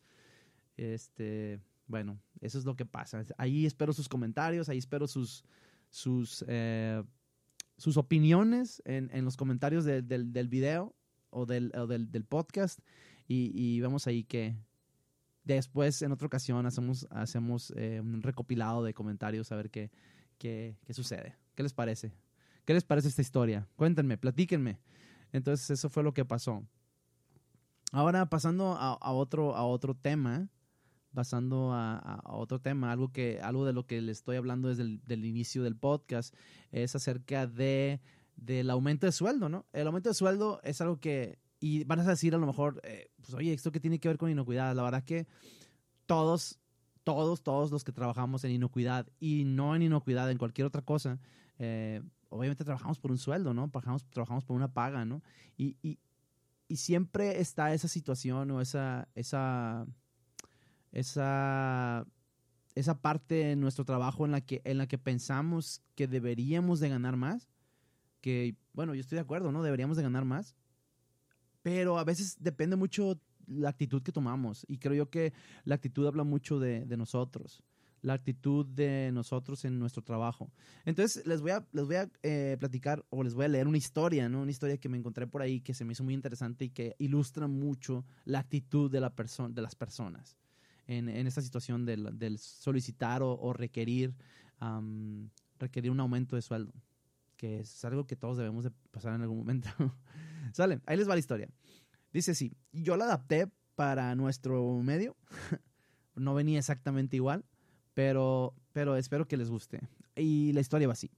Este, 0.75 1.61
bueno, 1.87 2.19
eso 2.41 2.59
es 2.59 2.65
lo 2.65 2.75
que 2.75 2.85
pasa. 2.85 3.23
Ahí 3.37 3.65
espero 3.65 3.93
sus 3.93 4.09
comentarios, 4.09 4.67
ahí 4.67 4.79
espero 4.79 5.07
sus, 5.07 5.45
eh, 6.49 7.03
opiniones 7.95 8.81
en, 8.83 9.23
los 9.23 9.37
comentarios 9.37 9.85
del, 9.85 10.47
video 10.49 10.93
o 11.29 11.45
del, 11.45 11.71
del, 12.09 12.25
podcast 12.25 12.81
y, 13.29 13.51
y 13.55 13.79
vemos 13.79 14.07
ahí 14.07 14.25
que, 14.25 14.57
Después, 15.47 16.01
en 16.01 16.11
otra 16.11 16.27
ocasión, 16.27 16.65
hacemos, 16.65 17.07
hacemos 17.09 17.71
eh, 17.77 18.01
un 18.01 18.21
recopilado 18.21 18.83
de 18.83 18.93
comentarios 18.93 19.49
a 19.51 19.55
ver 19.55 19.69
qué, 19.69 19.91
qué, 20.37 20.77
qué, 20.85 20.93
sucede. 20.93 21.37
¿Qué 21.55 21.63
les 21.63 21.73
parece? 21.73 22.11
¿Qué 22.65 22.73
les 22.73 22.83
parece 22.83 23.07
esta 23.07 23.21
historia? 23.21 23.65
Cuéntenme, 23.77 24.17
platíquenme. 24.17 24.77
Entonces, 25.31 25.69
eso 25.69 25.89
fue 25.89 26.03
lo 26.03 26.13
que 26.13 26.25
pasó. 26.25 26.63
Ahora, 27.93 28.29
pasando 28.29 28.73
a, 28.77 29.11
otro, 29.13 29.55
a 29.55 29.65
otro 29.65 29.95
tema, 29.95 30.49
pasando 31.13 31.71
a, 31.71 32.21
otro 32.25 32.59
tema, 32.59 32.91
algo, 32.91 33.13
que, 33.13 33.39
algo 33.41 33.65
de 33.65 33.71
lo 33.71 33.87
que 33.87 34.01
le 34.01 34.11
estoy 34.11 34.35
hablando 34.35 34.67
desde 34.67 34.99
el 35.07 35.25
inicio 35.25 35.63
del 35.63 35.77
podcast, 35.77 36.35
es 36.73 36.93
acerca 36.93 37.47
de, 37.47 38.01
del 38.35 38.69
aumento 38.69 39.05
de 39.05 39.13
sueldo, 39.13 39.47
¿no? 39.47 39.65
El 39.71 39.87
aumento 39.87 40.09
de 40.09 40.15
sueldo 40.15 40.59
es 40.63 40.81
algo 40.81 40.99
que, 40.99 41.39
y 41.59 41.83
van 41.85 41.99
a 41.99 42.03
decir 42.03 42.35
a 42.35 42.37
lo 42.37 42.45
mejor, 42.45 42.79
eh, 42.83 43.09
pues 43.21 43.33
oye, 43.33 43.53
¿esto 43.53 43.71
qué 43.71 43.79
tiene 43.79 43.99
que 43.99 44.07
ver 44.07 44.17
con 44.17 44.29
inocuidad? 44.29 44.75
La 44.75 44.83
verdad 44.83 45.03
que 45.03 45.27
todos, 46.05 46.59
todos, 47.03 47.41
todos 47.41 47.71
los 47.71 47.83
que 47.83 47.91
trabajamos 47.91 48.43
en 48.43 48.51
inocuidad 48.51 49.07
y 49.19 49.43
no 49.45 49.75
en 49.75 49.81
inocuidad, 49.81 50.29
en 50.29 50.37
cualquier 50.37 50.67
otra 50.67 50.81
cosa, 50.81 51.19
eh, 51.59 52.01
obviamente 52.29 52.63
trabajamos 52.63 52.99
por 52.99 53.11
un 53.11 53.17
sueldo, 53.17 53.53
¿no? 53.53 53.69
Trabajamos, 53.69 54.05
trabajamos 54.09 54.45
por 54.45 54.55
una 54.55 54.73
paga, 54.73 55.05
¿no? 55.05 55.23
Y, 55.57 55.77
y, 55.81 55.99
y 56.67 56.77
siempre 56.77 57.39
está 57.39 57.73
esa 57.73 57.87
situación 57.87 58.51
o 58.51 58.61
esa, 58.61 59.07
esa, 59.15 59.85
esa, 60.91 62.05
esa 62.75 63.01
parte 63.01 63.51
en 63.51 63.61
nuestro 63.61 63.85
trabajo 63.85 64.25
en 64.25 64.31
la, 64.31 64.41
que, 64.41 64.61
en 64.65 64.77
la 64.77 64.87
que 64.87 64.97
pensamos 64.97 65.81
que 65.95 66.07
deberíamos 66.07 66.79
de 66.79 66.89
ganar 66.89 67.15
más, 67.15 67.49
que, 68.21 68.55
bueno, 68.73 68.93
yo 68.93 69.01
estoy 69.01 69.15
de 69.15 69.21
acuerdo, 69.21 69.51
¿no? 69.51 69.63
Deberíamos 69.63 69.97
de 69.97 70.03
ganar 70.03 70.25
más, 70.25 70.55
pero 71.67 71.99
a 71.99 72.05
veces 72.05 72.37
depende 72.39 72.77
mucho 72.77 73.19
la 73.45 73.67
actitud 73.67 74.01
que 74.01 74.13
tomamos 74.13 74.65
y 74.69 74.77
creo 74.77 74.93
yo 74.93 75.09
que 75.09 75.33
la 75.65 75.75
actitud 75.75 76.07
habla 76.07 76.23
mucho 76.23 76.59
de, 76.59 76.85
de 76.85 76.95
nosotros 76.95 77.61
la 78.01 78.13
actitud 78.13 78.65
de 78.65 79.11
nosotros 79.11 79.65
en 79.65 79.79
nuestro 79.79 80.01
trabajo. 80.01 80.49
Entonces, 80.85 81.25
les 81.25 81.41
voy 81.41 81.51
a, 81.51 81.67
les 81.73 81.85
voy 81.85 81.95
a 81.95 82.09
eh, 82.23 82.55
platicar 82.57 83.03
o 83.09 83.21
les 83.21 83.33
voy 83.33 83.45
a 83.45 83.47
leer 83.49 83.67
una 83.67 83.79
historia, 83.79 84.29
¿no? 84.29 84.43
Una 84.43 84.51
historia 84.51 84.77
que 84.77 84.87
me 84.87 84.97
encontré 84.97 85.27
por 85.27 85.41
ahí 85.41 85.59
que 85.59 85.73
se 85.73 85.83
me 85.83 85.91
hizo 85.91 86.05
muy 86.05 86.13
interesante 86.13 86.65
y 86.65 86.69
que 86.69 86.95
ilustra 86.99 87.47
mucho 87.47 88.05
la 88.23 88.39
actitud 88.39 88.89
de, 88.89 89.01
la 89.01 89.13
de 89.49 89.61
las 89.61 89.75
personas 89.75 90.37
en, 90.85 91.09
en, 91.09 91.27
esta 91.27 91.41
situación 91.41 91.85
del, 91.85 92.17
del 92.17 92.37
solicitar 92.37 93.23
o, 93.23 93.51
requerir, 93.51 94.13
requerir 95.59 95.91
un 95.91 95.99
aumento 95.99 96.37
de 96.37 96.43
sueldo, 96.43 96.71
que 97.37 97.59
es 97.59 97.85
algo 97.85 98.05
que 98.05 98.15
todos 98.15 98.37
debemos 98.37 98.63
de 98.63 98.71
pasar 98.91 99.13
en 99.13 99.21
algún 99.21 99.37
momento. 99.37 99.69
Sale, 100.53 100.81
ahí 100.85 100.97
les 100.97 101.07
va 101.07 101.13
la 101.13 101.19
historia. 101.19 101.49
Dice 102.11 102.31
así, 102.31 102.57
yo 102.71 102.97
la 102.97 103.05
adapté 103.05 103.49
para 103.75 104.15
nuestro 104.15 104.81
medio, 104.81 105.15
no 106.15 106.33
venía 106.33 106.59
exactamente 106.59 107.15
igual, 107.15 107.45
pero, 107.93 108.55
pero 108.73 108.95
espero 108.95 109.27
que 109.27 109.37
les 109.37 109.49
guste. 109.49 109.87
Y 110.15 110.51
la 110.53 110.61
historia 110.61 110.87
va 110.87 110.93
así. 110.93 111.11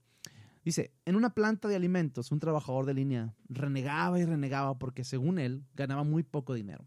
Dice, 0.62 0.92
en 1.06 1.16
una 1.16 1.30
planta 1.30 1.68
de 1.68 1.76
alimentos, 1.76 2.32
un 2.32 2.38
trabajador 2.38 2.84
de 2.84 2.94
línea 2.94 3.34
renegaba 3.48 4.18
y 4.18 4.26
renegaba 4.26 4.78
porque 4.78 5.04
según 5.04 5.38
él 5.38 5.64
ganaba 5.74 6.04
muy 6.04 6.22
poco 6.22 6.52
dinero. 6.52 6.86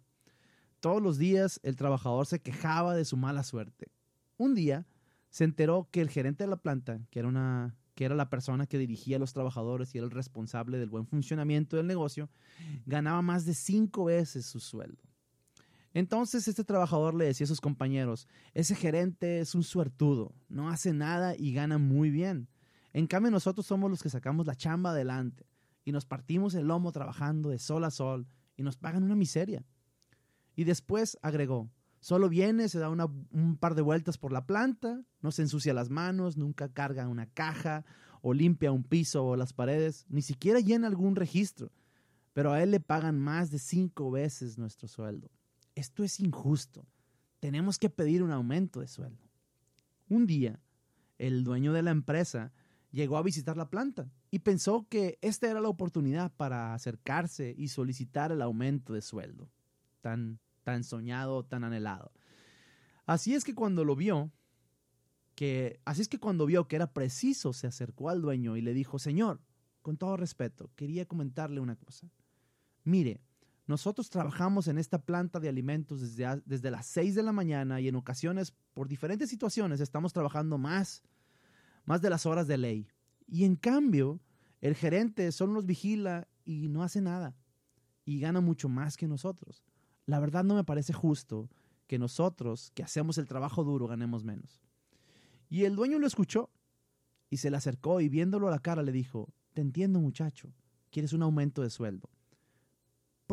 Todos 0.79 1.01
los 1.01 1.17
días 1.17 1.59
el 1.63 1.75
trabajador 1.75 2.27
se 2.27 2.39
quejaba 2.39 2.93
de 2.95 3.05
su 3.05 3.17
mala 3.17 3.43
suerte. 3.43 3.87
Un 4.37 4.53
día 4.53 4.85
se 5.29 5.43
enteró 5.43 5.87
que 5.89 6.01
el 6.01 6.09
gerente 6.09 6.43
de 6.43 6.49
la 6.49 6.57
planta, 6.57 6.99
que 7.09 7.19
era, 7.19 7.27
una, 7.27 7.75
que 7.95 8.05
era 8.05 8.15
la 8.15 8.29
persona 8.29 8.65
que 8.65 8.77
dirigía 8.77 9.17
a 9.17 9.19
los 9.19 9.33
trabajadores 9.33 9.93
y 9.93 9.97
era 9.97 10.05
el 10.05 10.11
responsable 10.11 10.77
del 10.77 10.89
buen 10.89 11.05
funcionamiento 11.05 11.77
del 11.77 11.87
negocio, 11.87 12.29
ganaba 12.85 13.21
más 13.21 13.45
de 13.45 13.53
cinco 13.53 14.05
veces 14.05 14.45
su 14.45 14.59
sueldo. 14.59 15.01
Entonces 15.93 16.47
este 16.47 16.63
trabajador 16.63 17.13
le 17.13 17.25
decía 17.25 17.45
a 17.45 17.47
sus 17.47 17.61
compañeros, 17.61 18.27
ese 18.53 18.75
gerente 18.75 19.39
es 19.39 19.53
un 19.53 19.63
suertudo, 19.63 20.33
no 20.49 20.69
hace 20.69 20.91
nada 20.91 21.35
y 21.37 21.53
gana 21.53 21.77
muy 21.77 22.09
bien. 22.09 22.47
En 22.93 23.05
cambio 23.05 23.31
nosotros 23.31 23.65
somos 23.65 23.91
los 23.91 24.01
que 24.01 24.09
sacamos 24.09 24.47
la 24.47 24.55
chamba 24.55 24.89
adelante 24.89 25.45
y 25.85 25.91
nos 25.91 26.05
partimos 26.05 26.55
el 26.55 26.67
lomo 26.67 26.91
trabajando 26.91 27.49
de 27.49 27.59
sol 27.59 27.83
a 27.83 27.91
sol 27.91 28.27
y 28.57 28.63
nos 28.63 28.77
pagan 28.77 29.03
una 29.03 29.15
miseria. 29.15 29.65
Y 30.55 30.63
después 30.63 31.17
agregó, 31.21 31.69
solo 32.03 32.29
viene, 32.29 32.69
se 32.69 32.77
da 32.77 32.89
un 32.89 33.57
par 33.59 33.73
de 33.73 33.81
vueltas 33.81 34.19
por 34.19 34.31
la 34.31 34.45
planta, 34.45 35.01
no 35.21 35.31
se 35.31 35.41
ensucia 35.41 35.73
las 35.73 35.89
manos, 35.89 36.37
nunca 36.37 36.71
carga 36.71 37.07
una 37.07 37.25
caja 37.25 37.83
o 38.21 38.33
limpia 38.33 38.71
un 38.71 38.83
piso 38.83 39.25
o 39.25 39.35
las 39.35 39.53
paredes, 39.53 40.05
ni 40.09 40.21
siquiera 40.21 40.59
llena 40.59 40.87
algún 40.87 41.15
registro, 41.15 41.71
pero 42.33 42.51
a 42.51 42.61
él 42.61 42.69
le 42.69 42.79
pagan 42.79 43.19
más 43.19 43.49
de 43.49 43.57
cinco 43.57 44.11
veces 44.11 44.57
nuestro 44.59 44.87
sueldo 44.87 45.31
esto 45.75 46.03
es 46.03 46.19
injusto. 46.19 46.85
Tenemos 47.39 47.77
que 47.77 47.89
pedir 47.89 48.23
un 48.23 48.31
aumento 48.31 48.79
de 48.79 48.87
sueldo. 48.87 49.27
Un 50.09 50.25
día, 50.25 50.59
el 51.17 51.43
dueño 51.43 51.73
de 51.73 51.81
la 51.81 51.91
empresa 51.91 52.53
llegó 52.91 53.17
a 53.17 53.23
visitar 53.23 53.57
la 53.57 53.69
planta 53.69 54.11
y 54.29 54.39
pensó 54.39 54.87
que 54.87 55.17
esta 55.21 55.49
era 55.49 55.61
la 55.61 55.69
oportunidad 55.69 56.31
para 56.35 56.73
acercarse 56.73 57.53
y 57.57 57.69
solicitar 57.69 58.31
el 58.31 58.41
aumento 58.41 58.93
de 58.93 59.01
sueldo, 59.01 59.49
tan, 60.01 60.39
tan 60.63 60.83
soñado, 60.83 61.43
tan 61.43 61.63
anhelado. 61.63 62.11
Así 63.05 63.35
es 63.35 63.43
que 63.43 63.53
cuando 63.53 63.83
lo 63.83 63.95
vio, 63.95 64.31
que, 65.35 65.79
así 65.85 66.01
es 66.01 66.07
que 66.07 66.19
cuando 66.19 66.45
vio 66.45 66.67
que 66.67 66.75
era 66.75 66.93
preciso, 66.93 67.53
se 67.53 67.67
acercó 67.67 68.09
al 68.09 68.21
dueño 68.21 68.55
y 68.55 68.61
le 68.61 68.73
dijo, 68.73 68.99
Señor, 68.99 69.41
con 69.81 69.97
todo 69.97 70.15
respeto, 70.17 70.71
quería 70.75 71.05
comentarle 71.05 71.59
una 71.59 71.75
cosa. 71.75 72.09
Mire, 72.83 73.21
nosotros 73.65 74.09
trabajamos 74.09 74.67
en 74.67 74.77
esta 74.77 74.99
planta 74.99 75.39
de 75.39 75.49
alimentos 75.49 76.01
desde, 76.01 76.41
desde 76.45 76.71
las 76.71 76.85
6 76.87 77.15
de 77.15 77.23
la 77.23 77.31
mañana 77.31 77.79
y 77.81 77.87
en 77.87 77.95
ocasiones, 77.95 78.53
por 78.73 78.87
diferentes 78.87 79.29
situaciones, 79.29 79.79
estamos 79.79 80.13
trabajando 80.13 80.57
más, 80.57 81.01
más 81.85 82.01
de 82.01 82.09
las 82.09 82.25
horas 82.25 82.47
de 82.47 82.57
ley. 82.57 82.87
Y 83.27 83.45
en 83.45 83.55
cambio, 83.55 84.19
el 84.61 84.75
gerente 84.75 85.31
solo 85.31 85.53
nos 85.53 85.65
vigila 85.65 86.27
y 86.45 86.67
no 86.69 86.83
hace 86.83 87.01
nada. 87.01 87.35
Y 88.05 88.19
gana 88.19 88.41
mucho 88.41 88.67
más 88.67 88.97
que 88.97 89.07
nosotros. 89.07 89.63
La 90.05 90.19
verdad 90.19 90.43
no 90.43 90.55
me 90.55 90.63
parece 90.63 90.93
justo 90.93 91.49
que 91.87 91.99
nosotros, 91.99 92.71
que 92.73 92.83
hacemos 92.83 93.17
el 93.17 93.27
trabajo 93.27 93.63
duro, 93.63 93.87
ganemos 93.87 94.23
menos. 94.23 94.61
Y 95.49 95.65
el 95.65 95.75
dueño 95.75 95.99
lo 95.99 96.07
escuchó 96.07 96.49
y 97.29 97.37
se 97.37 97.49
le 97.49 97.57
acercó 97.57 98.01
y 98.01 98.09
viéndolo 98.09 98.47
a 98.47 98.51
la 98.51 98.59
cara 98.59 98.83
le 98.83 98.91
dijo, 98.91 99.29
te 99.53 99.61
entiendo 99.61 99.99
muchacho, 99.99 100.53
quieres 100.89 101.13
un 101.13 101.23
aumento 101.23 101.61
de 101.61 101.69
sueldo. 101.69 102.09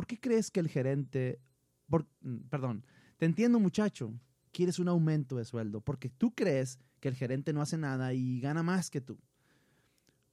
¿por 0.00 0.06
qué 0.06 0.18
crees 0.18 0.50
que 0.50 0.60
el 0.60 0.68
gerente, 0.68 1.40
mm, 1.88 2.36
perdón, 2.48 2.84
te 3.18 3.26
entiendo 3.26 3.60
muchacho, 3.60 4.14
quieres 4.52 4.78
un 4.78 4.88
aumento 4.88 5.36
de 5.36 5.44
sueldo, 5.44 5.80
porque 5.80 6.08
tú 6.08 6.34
crees 6.34 6.78
que 7.00 7.08
el 7.08 7.14
gerente 7.14 7.52
no 7.52 7.62
hace 7.62 7.76
nada 7.76 8.14
y 8.14 8.40
gana 8.40 8.62
más 8.62 8.90
que 8.90 9.00
tú. 9.00 9.18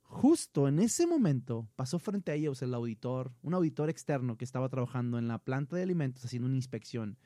Justo 0.09 0.67
en 0.69 0.79
ese 0.79 1.05
momento 1.05 1.67
pasó 1.75 1.99
frente 1.99 2.31
a 2.31 2.35
ellos 2.35 2.61
el 2.61 2.73
auditor, 2.73 3.33
un 3.41 3.53
auditor 3.53 3.89
externo 3.89 4.37
que 4.37 4.45
estaba 4.45 4.69
trabajando 4.69 5.19
en 5.19 5.27
la 5.27 5.37
planta 5.37 5.75
de 5.75 5.83
alimentos 5.83 6.23
haciendo 6.23 6.47
una 6.47 6.55
inspección. 6.55 7.17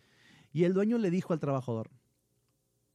Y 0.51 0.63
el 0.63 0.73
dueño 0.73 0.97
le 0.97 1.11
dijo 1.11 1.31
al 1.31 1.39
trabajador, 1.39 1.91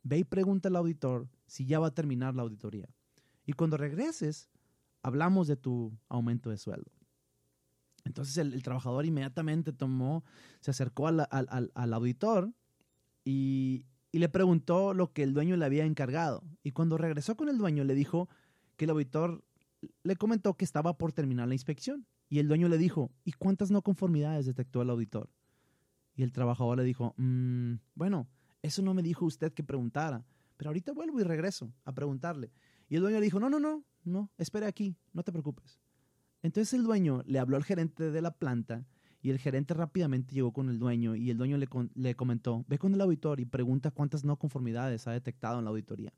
ve 0.03 0.19
y 0.19 0.25
pregunta 0.25 0.69
al 0.69 0.77
auditor 0.77 1.29
si 1.47 1.67
ya 1.67 1.79
va 1.79 1.89
a 1.89 1.95
terminar 1.95 2.35
la 2.35 2.43
auditoría. 2.43 2.89
Y 3.47 3.53
cuando 3.53 3.77
regreses, 3.77 4.51
hablamos 5.03 5.47
de 5.47 5.57
tu 5.57 5.97
aumento 6.09 6.51
de 6.51 6.59
sueldo. 6.59 6.91
Entonces 8.05 8.37
el, 8.39 8.63
trabajador 8.63 9.07
inmediatamente 9.07 9.73
tomó, 9.73 10.25
se 10.61 10.73
acercó 10.73 11.07
al, 11.07 11.29
auditor 11.93 12.53
y, 13.25 13.87
le 14.13 14.29
preguntó 14.29 14.95
lo 14.95 15.13
que 15.13 15.23
el 15.23 15.33
dueño 15.33 15.57
le 15.57 15.65
había 15.65 15.85
encargado. 15.85 16.43
Y 16.63 16.73
cuando 16.73 16.99
regresó 16.99 17.37
con 17.37 17.49
el 17.49 17.59
dueño 17.59 17.85
le 17.85 17.95
dijo 17.95 18.29
que 18.77 18.87
el 18.87 18.91
auditor 18.91 19.45
le 20.03 20.17
comentó 20.17 20.55
que 20.55 20.65
estaba 20.65 20.97
por 20.97 21.13
terminar 21.13 21.49
la 21.49 21.55
inspección. 21.55 22.07
Y 22.29 22.39
el 22.39 22.49
dueño 22.49 22.69
le 22.69 22.79
dijo, 22.79 23.13
¿y 23.25 23.33
cuántas 23.33 23.71
no 23.71 23.83
conformidades 23.83 24.47
detectó 24.47 24.83
el 24.83 24.91
auditor? 24.91 25.31
Y 26.15 26.23
el 26.23 26.33
trabajador 26.33 26.79
le 26.79 26.85
dijo, 26.85 27.15
mm, 27.17 27.75
bueno, 27.95 28.29
eso 28.63 28.83
no 28.83 28.95
me 28.95 29.03
dijo 29.03 29.25
usted 29.25 29.53
que 29.53 29.63
preguntara, 29.63 30.25
pero 30.57 30.71
ahorita 30.71 30.93
vuelvo 30.93 31.21
y 31.21 31.25
regreso 31.25 31.73
a 31.85 31.93
preguntarle. 31.93 32.51
Y 32.89 32.97
el 32.97 33.03
dueño 33.03 33.19
le 33.19 33.25
dijo, 33.25 33.39
no, 33.39 33.51
no, 33.51 33.61
no, 33.61 33.85
no, 34.05 34.31
espere 34.39 34.67
aquí, 34.67 34.97
no 35.13 35.23
te 35.23 35.33
preocupes. 35.33 35.79
Entonces 36.43 36.75
el 36.75 36.85
dueño 36.85 37.23
le 37.27 37.39
habló 37.39 37.57
al 37.57 37.65
gerente 37.65 38.11
de 38.11 38.23
la 38.23 38.33
planta 38.33 38.87
y 39.21 39.31
el 39.31 39.39
gerente 39.39 39.75
rápidamente 39.75 40.35
llegó 40.35 40.53
con 40.53 40.69
el 40.69 40.79
dueño 40.79 41.17
y 41.17 41.31
el 41.31 41.37
dueño 41.37 41.59
le, 41.59 41.69
le 41.95 42.15
comentó, 42.15 42.65
ve 42.69 42.79
con 42.79 42.95
el 42.95 43.01
auditor 43.01 43.41
y 43.41 43.45
pregunta 43.45 43.91
cuántas 43.91 44.25
no 44.25 44.37
conformidades 44.37 45.07
ha 45.07 45.13
detectado 45.13 45.59
en 45.59 45.65
la 45.65 45.71
auditoría. 45.71 46.13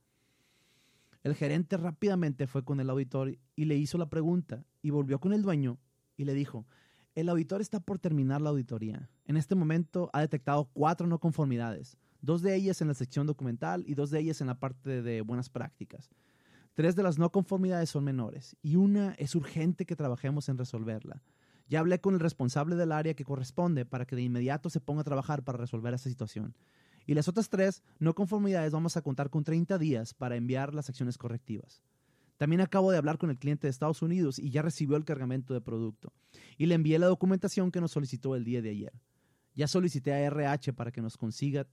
El 1.23 1.35
gerente 1.35 1.77
rápidamente 1.77 2.47
fue 2.47 2.65
con 2.65 2.81
el 2.81 2.91
auditor 2.91 3.37
y 3.57 3.65
le 3.65 3.77
hizo 3.77 3.99
la 3.99 4.09
pregunta 4.09 4.65
y 4.83 4.91
volvió 4.91 5.19
con 5.19 5.33
el 5.33 5.43
dueño 5.43 5.79
y 6.17 6.25
le 6.25 6.35
dijo, 6.35 6.67
el 7.15 7.29
auditor 7.29 7.61
está 7.61 7.81
por 7.81 7.99
terminar 7.99 8.41
la 8.41 8.51
auditoría. 8.51 9.11
En 9.25 9.37
este 9.37 9.57
momento 9.57 10.09
ha 10.13 10.21
detectado 10.21 10.71
cuatro 10.73 11.07
no 11.09 11.19
conformidades, 11.19 11.97
dos 12.21 12.43
de 12.43 12.55
ellas 12.55 12.81
en 12.81 12.89
la 12.89 12.95
sección 12.95 13.27
documental 13.27 13.83
y 13.87 13.95
dos 13.95 14.11
de 14.11 14.21
ellas 14.21 14.41
en 14.41 14.47
la 14.47 14.59
parte 14.61 15.03
de 15.03 15.21
buenas 15.23 15.51
prácticas. 15.51 16.11
Tres 16.75 16.95
de 16.95 17.03
las 17.03 17.19
no 17.19 17.33
conformidades 17.33 17.91
son 17.91 18.05
menores 18.05 18.57
y 18.63 18.77
una 18.77 19.15
es 19.15 19.35
urgente 19.35 19.85
que 19.85 19.97
trabajemos 19.97 20.49
en 20.49 20.59
resolverla. 20.59 21.21
Ya 21.67 21.81
hablé 21.81 22.01
con 22.01 22.15
el 22.15 22.21
responsable 22.21 22.77
del 22.77 22.93
área 22.93 23.15
que 23.15 23.25
corresponde 23.25 23.85
para 23.85 24.07
que 24.07 24.15
de 24.15 24.23
inmediato 24.23 24.71
se 24.71 24.81
ponga 24.81 25.01
a 25.01 25.05
trabajar 25.05 25.43
para 25.43 25.59
resolver 25.59 25.93
esa 25.93 26.09
situación. 26.09 26.55
Y 27.09 27.15
las 27.15 27.27
otras 27.27 27.49
tres 27.49 27.83
no 27.99 28.15
conformidades 28.15 28.71
vamos 28.71 28.99
a 28.99 29.01
contar 29.01 29.31
con 29.31 29.43
30 29.43 29.79
días 29.79 30.13
para 30.13 30.37
enviar 30.37 30.75
las 30.75 30.91
acciones 30.91 31.17
correctivas. 31.17 31.83
También 32.37 32.61
acabo 32.61 32.91
de 32.93 32.99
hablar 32.99 33.17
con 33.17 33.31
el 33.31 33.39
cliente 33.39 33.67
de 33.67 33.71
Estados 33.71 34.03
Unidos 34.03 34.39
y 34.39 34.51
ya 34.51 34.61
recibió 34.61 34.95
el 34.99 35.07
cargamento 35.07 35.55
de 35.55 35.63
producto. 35.63 36.13
Y 36.59 36.67
le 36.67 36.75
envié 36.75 36.99
la 36.99 37.07
documentación 37.07 37.71
que 37.71 37.81
nos 37.81 37.93
solicitó 37.93 38.37
el 38.37 38.45
día 38.45 38.61
de 38.61 38.69
ayer. 38.69 38.93
Ya 39.55 39.67
solicité 39.69 40.13
a 40.13 40.21
RH 40.21 40.75
para 40.75 40.93
que 40.93 41.01
nos 41.01 41.17
consiga 41.17 41.67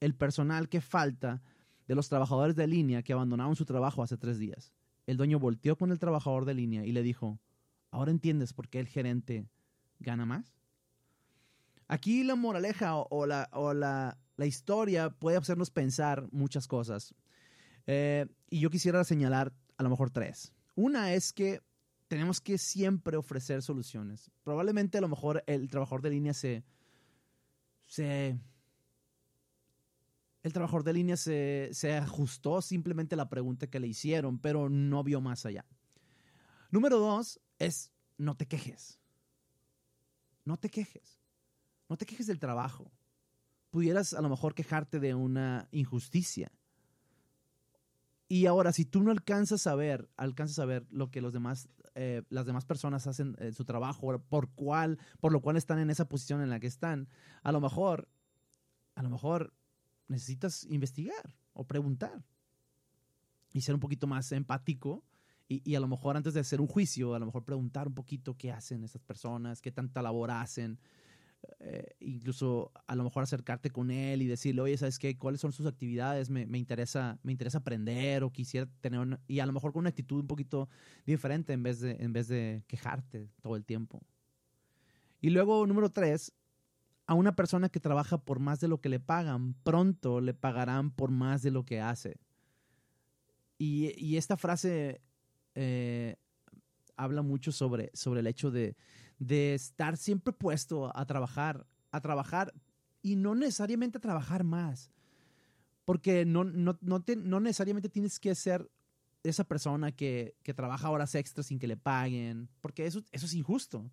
el 0.00 0.14
personal 0.14 0.70
que 0.70 0.80
falta 0.80 1.42
de 1.86 1.94
los 1.94 2.08
trabajadores 2.08 2.56
de 2.56 2.66
línea 2.66 3.02
que 3.02 3.12
abandonaron 3.12 3.54
su 3.54 3.66
trabajo 3.66 4.02
hace 4.02 4.16
tres 4.16 4.38
días. 4.38 4.72
El 5.06 5.18
dueño 5.18 5.38
volteó 5.38 5.76
con 5.76 5.92
el 5.92 5.98
trabajador 5.98 6.46
de 6.46 6.54
línea 6.54 6.86
y 6.86 6.92
le 6.92 7.02
dijo, 7.02 7.38
¿ahora 7.90 8.12
entiendes 8.12 8.54
por 8.54 8.70
qué 8.70 8.80
el 8.80 8.88
gerente 8.88 9.46
gana 9.98 10.24
más? 10.24 10.55
Aquí 11.88 12.24
la 12.24 12.34
moraleja 12.34 12.96
o, 12.96 13.26
la, 13.26 13.48
o 13.52 13.72
la, 13.72 14.18
historia 14.38 15.10
puede 15.10 15.36
hacernos 15.36 15.70
pensar 15.70 16.28
muchas 16.32 16.66
cosas. 16.66 17.14
Eh, 17.86 18.26
y 18.50 18.60
yo 18.60 18.70
quisiera 18.70 19.04
señalar 19.04 19.52
a 19.76 19.82
lo 19.82 19.90
mejor 19.90 20.10
tres. 20.10 20.52
Una 20.74 21.12
es 21.14 21.32
que 21.32 21.62
tenemos 22.08 22.40
que 22.40 22.58
siempre 22.58 23.16
ofrecer 23.16 23.62
soluciones. 23.62 24.30
Probablemente 24.42 24.98
a 24.98 25.00
lo 25.00 25.08
mejor 25.08 25.44
el 25.46 25.68
trabajador 25.68 26.02
de 26.02 26.10
línea 26.10 26.34
se... 26.34 26.64
se 27.86 28.38
el 30.42 30.52
trabajador 30.52 30.84
de 30.84 30.92
línea 30.92 31.16
se, 31.16 31.70
se 31.72 31.96
ajustó 31.96 32.62
simplemente 32.62 33.16
a 33.16 33.18
la 33.18 33.28
pregunta 33.28 33.66
que 33.66 33.80
le 33.80 33.88
hicieron, 33.88 34.38
pero 34.38 34.68
no 34.68 35.02
vio 35.02 35.20
más 35.20 35.44
allá. 35.44 35.64
Número 36.70 37.00
dos 37.00 37.40
es 37.58 37.92
no 38.16 38.36
te 38.36 38.46
quejes. 38.46 39.00
No 40.44 40.56
te 40.56 40.68
quejes. 40.68 41.25
No 41.88 41.96
te 41.96 42.06
quejes 42.06 42.26
del 42.26 42.38
trabajo. 42.38 42.90
Pudieras 43.70 44.14
a 44.14 44.20
lo 44.20 44.28
mejor 44.28 44.54
quejarte 44.54 45.00
de 45.00 45.14
una 45.14 45.68
injusticia. 45.70 46.50
Y 48.28 48.46
ahora, 48.46 48.72
si 48.72 48.84
tú 48.84 49.02
no 49.02 49.12
alcanzas 49.12 49.66
a 49.66 49.74
ver, 49.74 50.08
alcanzas 50.16 50.58
a 50.58 50.64
ver 50.64 50.86
lo 50.90 51.10
que 51.10 51.20
los 51.20 51.32
demás, 51.32 51.68
eh, 51.94 52.22
las 52.28 52.44
demás 52.44 52.64
personas 52.64 53.06
hacen 53.06 53.36
en 53.38 53.52
su 53.52 53.64
trabajo, 53.64 54.18
por 54.28 54.48
por 54.48 55.32
lo 55.32 55.40
cual 55.40 55.56
están 55.56 55.78
en 55.78 55.90
esa 55.90 56.08
posición 56.08 56.40
en 56.42 56.50
la 56.50 56.58
que 56.58 56.66
están, 56.66 57.08
a 57.42 57.52
lo 57.52 57.60
mejor, 57.60 58.08
a 58.96 59.02
lo 59.02 59.10
mejor 59.10 59.52
necesitas 60.08 60.64
investigar 60.64 61.34
o 61.52 61.64
preguntar 61.64 62.24
y 63.52 63.60
ser 63.60 63.74
un 63.74 63.80
poquito 63.80 64.06
más 64.06 64.32
empático 64.32 65.04
y, 65.48 65.74
a 65.76 65.80
lo 65.80 65.86
mejor 65.86 66.16
antes 66.16 66.34
de 66.34 66.40
hacer 66.40 66.60
un 66.60 66.66
juicio, 66.66 67.14
a 67.14 67.18
lo 67.18 67.26
mejor 67.26 67.44
preguntar 67.44 67.86
un 67.86 67.94
poquito 67.94 68.36
qué 68.36 68.50
hacen 68.50 68.82
estas 68.82 69.02
personas, 69.02 69.60
qué 69.60 69.70
tanta 69.70 70.02
labor 70.02 70.32
hacen, 70.32 70.80
eh, 71.60 71.96
incluso 72.00 72.72
a 72.86 72.94
lo 72.94 73.04
mejor 73.04 73.22
acercarte 73.22 73.70
con 73.70 73.90
él 73.90 74.22
y 74.22 74.26
decirle, 74.26 74.62
oye, 74.62 74.76
¿sabes 74.76 74.98
qué? 74.98 75.16
¿Cuáles 75.16 75.40
son 75.40 75.52
sus 75.52 75.66
actividades? 75.66 76.30
Me, 76.30 76.46
me 76.46 76.58
interesa, 76.58 77.18
me 77.22 77.32
interesa 77.32 77.58
aprender 77.58 78.22
o 78.22 78.30
quisiera 78.30 78.68
tener 78.80 79.00
una, 79.00 79.20
y 79.26 79.40
a 79.40 79.46
lo 79.46 79.52
mejor 79.52 79.72
con 79.72 79.80
una 79.80 79.90
actitud 79.90 80.20
un 80.20 80.26
poquito 80.26 80.68
diferente 81.04 81.52
en 81.52 81.62
vez 81.62 81.80
de, 81.80 81.96
en 82.00 82.12
vez 82.12 82.28
de 82.28 82.62
quejarte 82.66 83.28
todo 83.40 83.56
el 83.56 83.64
tiempo. 83.64 84.02
Y 85.20 85.30
luego, 85.30 85.66
número 85.66 85.90
tres, 85.90 86.32
a 87.06 87.14
una 87.14 87.34
persona 87.34 87.68
que 87.68 87.80
trabaja 87.80 88.18
por 88.18 88.38
más 88.38 88.60
de 88.60 88.68
lo 88.68 88.80
que 88.80 88.88
le 88.88 89.00
pagan, 89.00 89.54
pronto 89.62 90.20
le 90.20 90.34
pagarán 90.34 90.90
por 90.90 91.10
más 91.10 91.42
de 91.42 91.50
lo 91.50 91.64
que 91.64 91.80
hace. 91.80 92.18
Y, 93.58 94.16
esta 94.16 94.36
frase 94.36 95.00
eh, 95.54 96.16
habla 96.96 97.22
mucho 97.22 97.52
sobre, 97.52 97.90
sobre 97.94 98.20
el 98.20 98.26
hecho 98.26 98.50
de, 98.50 98.76
estar 99.18 99.96
siempre 99.96 100.32
puesto 100.32 100.96
a 100.96 101.06
trabajar, 101.06 101.66
a 101.90 102.00
trabajar 102.00 102.52
y 103.02 103.16
no 103.16 103.34
necesariamente 103.34 103.98
a 103.98 104.00
trabajar 104.00 104.44
más. 104.44 104.90
Porque 105.84 106.24
no, 106.24 106.44
no, 106.44 106.78
no, 106.80 107.40
necesariamente 107.40 107.88
tienes 107.88 108.18
que 108.18 108.34
ser 108.34 108.70
esa 109.22 109.44
persona 109.44 109.92
que, 109.92 110.36
que, 110.42 110.54
trabaja 110.54 110.90
horas 110.90 111.14
extras 111.14 111.46
sin 111.46 111.58
que 111.58 111.66
le 111.68 111.76
paguen, 111.76 112.48
porque 112.60 112.86
eso, 112.86 113.02
eso 113.12 113.26
es 113.26 113.34
injusto. 113.34 113.90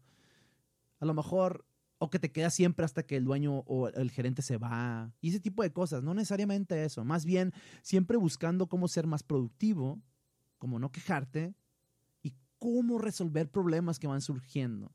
A 0.99 1.05
lo 1.05 1.13
mejor 1.13 1.65
o 2.03 2.09
que 2.09 2.19
te 2.19 2.31
quedas 2.31 2.53
siempre 2.53 2.83
hasta 2.83 3.03
que 3.03 3.15
el 3.15 3.23
dueño 3.23 3.59
o 3.59 3.87
el 3.87 4.11
gerente 4.11 4.41
se 4.41 4.57
va. 4.57 5.13
Y 5.21 5.29
ese 5.29 5.39
tipo 5.39 5.63
de 5.63 5.71
cosas, 5.71 6.03
no 6.03 6.13
necesariamente 6.13 6.83
eso. 6.83 7.05
Más 7.05 7.23
bien, 7.23 7.53
siempre 7.81 8.17
buscando 8.17 8.67
cómo 8.67 8.89
ser 8.89 9.07
más 9.07 9.23
productivo, 9.23 10.01
cómo 10.57 10.79
no 10.79 10.91
quejarte 10.91 11.55
y 12.21 12.33
cómo 12.59 12.97
resolver 12.97 13.49
problemas 13.49 13.99
que 13.99 14.07
van 14.07 14.21
surgiendo. 14.21 14.91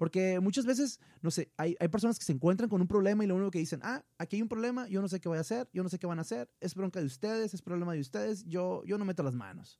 Porque 0.00 0.40
muchas 0.40 0.64
veces, 0.64 0.98
no 1.20 1.30
sé, 1.30 1.52
hay, 1.58 1.76
hay, 1.78 1.88
personas 1.88 2.18
que 2.18 2.24
se 2.24 2.32
encuentran 2.32 2.70
con 2.70 2.80
un 2.80 2.88
problema 2.88 3.22
y 3.22 3.26
lo 3.26 3.34
único 3.36 3.50
que 3.50 3.58
dicen, 3.58 3.80
ah, 3.82 4.02
aquí 4.16 4.36
hay 4.36 4.42
un 4.42 4.48
problema, 4.48 4.88
yo 4.88 5.02
no 5.02 5.08
sé 5.08 5.20
qué 5.20 5.28
voy 5.28 5.36
a 5.36 5.42
hacer, 5.42 5.68
yo 5.74 5.82
no 5.82 5.90
sé 5.90 5.98
qué 5.98 6.06
van 6.06 6.18
a 6.18 6.22
hacer, 6.22 6.50
es 6.58 6.74
bronca 6.74 7.00
de 7.00 7.06
ustedes, 7.06 7.52
es 7.52 7.60
problema 7.60 7.92
de 7.92 8.00
ustedes, 8.00 8.46
yo, 8.46 8.82
yo 8.86 8.96
no 8.96 9.04
meto 9.04 9.22
las 9.22 9.34
manos. 9.34 9.78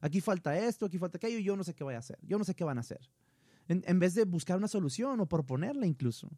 Aquí 0.00 0.22
falta 0.22 0.58
esto, 0.58 0.86
aquí 0.86 0.96
falta 0.96 1.18
aquello, 1.18 1.38
yo 1.38 1.54
no 1.54 1.64
sé 1.64 1.74
qué 1.74 1.84
voy 1.84 1.94
a 1.94 1.98
hacer, 1.98 2.18
yo 2.22 2.38
no 2.38 2.44
sé 2.44 2.54
qué 2.54 2.64
van 2.64 2.78
a 2.78 2.80
hacer 2.80 3.10
en, 3.68 3.98
vez 3.98 4.14
de 4.14 4.24
buscar 4.24 4.58
una 4.58 4.68
solución 4.68 5.20
o 5.20 5.26
proponerla 5.26 5.86
incluso. 5.86 6.30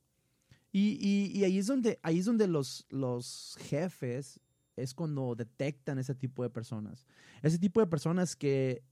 Y, 0.73 1.45
ahí 1.45 1.59
es 1.59 1.67
donde, 1.67 2.01
ahí 2.03 2.19
es 2.19 2.25
donde 2.25 2.49
los, 2.49 2.85
los 2.91 3.57
jefes 3.61 4.41
es 4.77 4.93
cuando 4.93 5.37
detectan 5.37 5.99
ese 5.99 6.15
tipo 6.17 6.43
de 6.43 6.51
personas. 6.51 7.07
Ese 7.43 7.59
tipo 7.59 7.81
de 7.81 7.87
personas 7.87 8.35
que, 8.35 8.83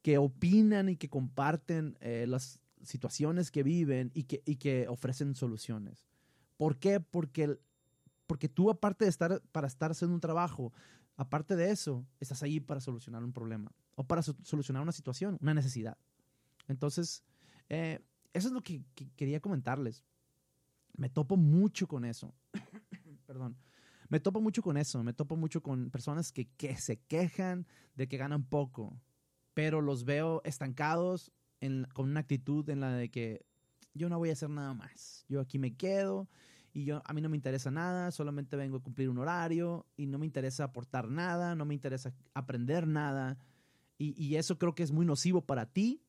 que 0.00 0.16
opinan 0.16 0.88
y 0.88 0.96
que 0.96 1.10
comparten 1.10 1.98
eh, 2.00 2.24
las 2.26 2.58
situaciones 2.84 3.50
que 3.50 3.62
viven 3.62 4.10
y 4.14 4.24
que, 4.24 4.42
y 4.44 4.56
que 4.56 4.88
ofrecen 4.88 5.34
soluciones. 5.34 6.06
¿Por 6.56 6.78
qué? 6.78 7.00
Porque, 7.00 7.58
porque 8.26 8.48
tú, 8.48 8.70
aparte 8.70 9.04
de 9.04 9.10
estar 9.10 9.42
para 9.52 9.66
estar 9.66 9.90
haciendo 9.90 10.14
un 10.14 10.20
trabajo, 10.20 10.72
aparte 11.16 11.56
de 11.56 11.70
eso, 11.70 12.06
estás 12.20 12.42
ahí 12.42 12.60
para 12.60 12.80
solucionar 12.80 13.22
un 13.24 13.32
problema 13.32 13.72
o 13.96 14.04
para 14.04 14.22
solucionar 14.22 14.82
una 14.82 14.92
situación, 14.92 15.38
una 15.40 15.54
necesidad. 15.54 15.96
Entonces, 16.68 17.24
eh, 17.68 18.00
eso 18.32 18.48
es 18.48 18.54
lo 18.54 18.62
que, 18.62 18.82
quería 19.16 19.40
comentarles. 19.40 20.04
Me 20.96 21.08
topo 21.08 21.36
mucho 21.36 21.86
con 21.86 22.04
eso. 22.04 22.34
Perdón. 23.26 23.56
Me 24.08 24.20
topo 24.20 24.40
mucho 24.40 24.62
con 24.62 24.76
eso. 24.76 25.02
Me 25.02 25.12
topo 25.12 25.36
mucho 25.36 25.62
con 25.62 25.90
personas 25.90 26.32
que, 26.32 26.46
que 26.56 26.76
se 26.76 26.98
quejan 26.98 27.66
de 27.94 28.08
que 28.08 28.16
ganan 28.16 28.44
poco, 28.44 29.00
pero 29.54 29.80
los 29.80 30.04
veo 30.04 30.42
estancados 30.44 31.32
con 31.92 32.10
una 32.10 32.20
actitud 32.20 32.68
en 32.70 32.80
la 32.80 32.92
de 32.94 33.10
que 33.10 33.44
yo 33.94 34.08
no 34.08 34.18
voy 34.18 34.30
a 34.30 34.32
hacer 34.32 34.50
nada 34.50 34.74
más. 34.74 35.24
Yo 35.28 35.40
aquí 35.40 35.58
me 35.58 35.74
quedo 35.74 36.28
y 36.72 36.84
yo 36.84 37.02
a 37.04 37.12
mí 37.12 37.20
no 37.20 37.28
me 37.28 37.36
interesa 37.36 37.70
nada, 37.70 38.10
solamente 38.10 38.56
vengo 38.56 38.78
a 38.78 38.82
cumplir 38.82 39.08
un 39.08 39.18
horario 39.18 39.86
y 39.96 40.06
no 40.06 40.18
me 40.18 40.26
interesa 40.26 40.64
aportar 40.64 41.08
nada, 41.08 41.54
no 41.54 41.64
me 41.64 41.74
interesa 41.74 42.12
aprender 42.34 42.86
nada. 42.86 43.38
Y, 43.96 44.20
y, 44.20 44.36
eso 44.36 44.58
creo 44.58 44.74
que 44.74 44.82
es 44.82 44.90
muy 44.90 45.06
nocivo 45.06 45.42
para 45.42 45.66
ti 45.66 46.02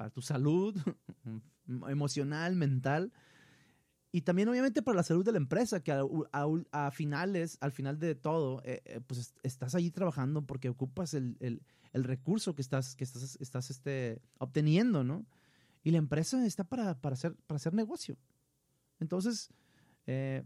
para 0.00 0.08
tu 0.08 0.22
salud 0.22 0.74
emocional, 1.88 2.56
mental. 2.56 3.12
Y 4.12 4.22
también 4.22 4.48
obviamente 4.48 4.82
para 4.82 4.96
la 4.96 5.02
salud 5.04 5.24
de 5.24 5.32
la 5.32 5.38
empresa, 5.38 5.82
que 5.82 5.92
a, 5.92 6.90
finales, 6.90 7.58
al 7.60 7.70
final 7.70 7.98
de 8.00 8.16
todo, 8.16 8.60
eh, 8.64 8.82
eh, 8.84 9.00
pues 9.06 9.34
estás 9.42 9.74
allí 9.76 9.90
trabajando 9.90 10.42
porque 10.42 10.68
ocupas 10.68 11.14
el, 11.14 11.62
recurso 11.92 12.54
que 12.54 12.62
estás, 12.62 12.96
que 12.96 13.04
estás, 13.04 13.36
estás 13.40 13.70
este, 13.70 14.20
obteniendo, 14.38 15.04
¿no? 15.04 15.26
Y 15.84 15.92
la 15.92 15.98
empresa 15.98 16.44
está 16.44 16.64
para, 16.64 17.00
para, 17.00 17.14
hacer, 17.14 17.36
para 17.46 17.56
hacer 17.56 17.72
negocio. 17.72 18.16
Entonces, 18.98 19.48
eh, 20.06 20.44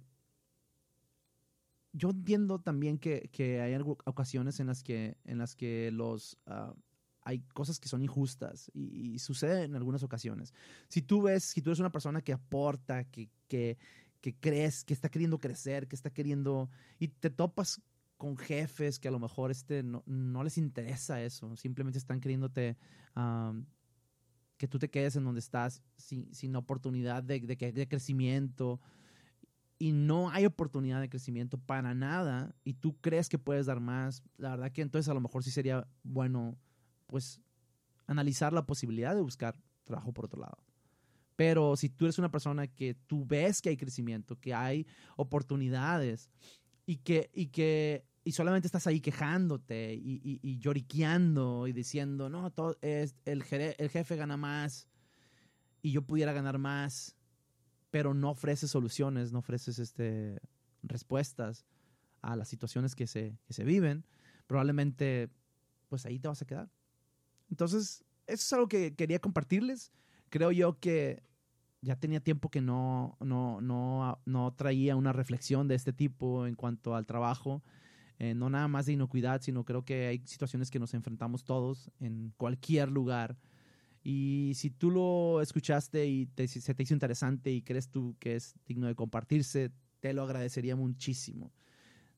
yo 1.93 2.11
entiendo 2.11 2.61
también 2.61 2.99
que, 2.99 3.31
que, 3.33 3.61
hay 3.61 3.75
ocasiones 4.05 4.61
en 4.61 4.67
las 4.67 4.83
que, 4.83 5.17
en 5.25 5.39
las 5.39 5.57
que 5.57 5.91
los, 5.91 6.39
ah, 6.47 6.75
hay 7.25 7.41
cosas 7.55 7.81
que 7.81 7.89
son 7.89 8.03
injustas 8.03 8.71
y, 8.75 9.19
sucede 9.19 9.65
en 9.65 9.75
algunas 9.75 10.03
ocasiones. 10.03 10.53
Si 10.89 11.03
tú 11.03 11.23
ves, 11.23 11.45
si 11.45 11.63
tú 11.63 11.71
eres 11.71 11.81
una 11.81 11.91
persona 11.93 12.21
que 12.21 12.33
aporta, 12.33 13.05
que, 13.05 13.31
que, 13.49 13.79
crees, 14.41 14.85
que 14.85 14.95
está 14.95 15.09
queriendo 15.09 15.39
crecer, 15.39 15.89
que 15.89 15.97
está 15.97 16.11
queriendo, 16.11 16.71
y 16.99 17.09
te 17.09 17.31
topas 17.31 17.81
con 18.19 18.37
jefes 18.37 18.99
que 18.99 19.09
a 19.09 19.11
lo 19.11 19.19
mejor 19.19 19.51
este, 19.51 19.83
no, 19.83 20.03
no 20.07 20.45
les 20.45 20.59
interesa 20.59 21.23
eso, 21.23 21.57
simplemente 21.57 21.99
están 21.99 22.21
queriéndote 22.21 22.77
que 24.57 24.69
tú 24.69 24.79
te 24.79 24.89
quedes 24.89 25.17
en 25.17 25.25
donde 25.25 25.41
estás 25.41 25.83
sin, 25.97 26.33
sin 26.33 26.55
oportunidad 26.57 27.23
de, 27.23 27.41
de, 27.41 27.73
de 27.73 27.89
crecimiento 27.89 28.81
y 29.79 29.93
no 29.93 30.31
hay 30.31 30.47
oportunidad 30.47 31.01
de 31.01 31.09
crecimiento 31.09 31.59
para 31.59 31.95
nada 31.95 32.55
y 32.65 32.75
tú 32.75 32.97
crees 33.01 33.29
que 33.29 33.39
puedes 33.39 33.67
dar 33.67 33.81
más, 33.81 34.23
la 34.37 34.51
verdad 34.51 34.73
que 34.73 34.83
entonces 34.83 35.09
a 35.09 35.15
lo 35.15 35.21
mejor 35.21 35.43
sí 35.43 35.51
sería 35.51 35.87
bueno 36.03 36.57
pues 37.07 37.41
analizar 38.07 38.53
la 38.53 38.67
posibilidad 38.67 39.15
de 39.15 39.23
buscar 39.23 39.61
trabajo 39.85 40.13
por 40.13 40.27
otro 40.27 40.41
lado. 40.41 40.59
Pero 41.37 41.77
si 41.77 41.89
tú 41.89 42.05
eres 42.05 42.19
una 42.19 42.31
persona 42.31 42.67
que 42.69 42.95
tú 42.95 43.25
ves 43.27 43.61
que 43.61 43.71
hay 43.71 43.77
crecimiento, 43.77 44.39
que 44.39 44.55
hay 44.55 44.87
oportunidades 45.17 46.31
y 46.87 46.99
que, 46.99 47.31
y 47.35 47.47
que 47.49 48.07
y 48.25 48.33
solamente 48.33 48.67
estás 48.67 48.87
ahí 48.87 49.01
quejándote 49.01 49.93
y, 49.95 50.41
y, 50.43 50.59
lloriqueando 50.59 51.67
y 51.67 51.73
diciendo, 51.73 52.31
no, 52.31 52.51
todo 52.51 52.79
es, 52.81 53.15
el, 53.27 53.45
el 53.51 53.91
jefe 53.91 54.17
gana 54.17 54.39
más 54.39 54.89
y 55.83 55.93
yo 55.93 56.03
pudiera 56.03 56.33
ganar 56.33 56.59
más, 56.59 57.15
pero 57.91 58.15
no 58.15 58.31
ofreces 58.31 58.71
soluciones, 58.71 59.31
no 59.31 59.41
ofreces 59.41 59.79
este, 59.79 60.41
respuestas 60.83 61.67
a 62.23 62.35
las 62.35 62.49
situaciones 62.49 62.95
que 62.95 63.07
se, 63.07 63.39
que 63.45 63.53
se 63.53 63.65
viven, 63.65 64.07
probablemente 64.47 65.29
pues 65.89 66.07
ahí 66.07 66.19
te 66.19 66.29
vas 66.29 66.41
a 66.41 66.47
quedar. 66.47 66.71
Entonces, 67.51 68.05
eso 68.27 68.43
es 68.43 68.53
algo 68.53 68.69
que 68.69 68.95
quería 68.95 69.19
compartirles. 69.19 69.93
Creo 70.31 70.53
yo 70.53 70.79
que 70.81 71.23
ya 71.83 71.97
tenía 71.97 72.21
tiempo 72.21 72.51
que 72.51 72.61
no, 72.61 73.17
no, 73.21 73.61
no, 73.61 74.19
no 74.25 74.55
traía 74.55 74.97
una 74.97 75.13
reflexión 75.13 75.69
de 75.69 75.75
este 75.75 75.93
tipo 75.93 76.47
en 76.47 76.55
cuanto 76.55 76.97
al 76.97 77.07
trabajo. 77.07 77.63
Eh, 78.19 78.35
no 78.35 78.49
nada 78.49 78.69
más 78.69 78.87
de 78.87 78.93
inocuidad, 78.93 79.43
sino 79.43 79.65
creo 79.65 79.85
que 79.85 80.07
hay 80.07 80.23
situaciones 80.25 80.71
que 80.71 80.79
nos 80.79 80.95
enfrentamos 80.95 81.45
todos 81.45 81.91
en 82.01 82.33
cualquier 82.37 82.91
lugar. 82.91 83.37
Y 84.03 84.53
si 84.55 84.71
tú 84.71 84.91
lo 84.91 85.41
escuchaste 85.41 86.07
y 86.07 86.29
se 86.47 86.75
te 86.75 86.83
hizo 86.83 86.95
interesante 86.95 87.51
y 87.51 87.63
crees 87.63 87.89
tú 87.89 88.17
que 88.19 88.37
es 88.37 88.55
digno 88.67 88.87
de 88.87 88.95
compartirse, 88.95 89.71
te 90.01 90.13
lo 90.13 90.23
agradecería 90.23 90.77
muchísimo. 90.77 91.53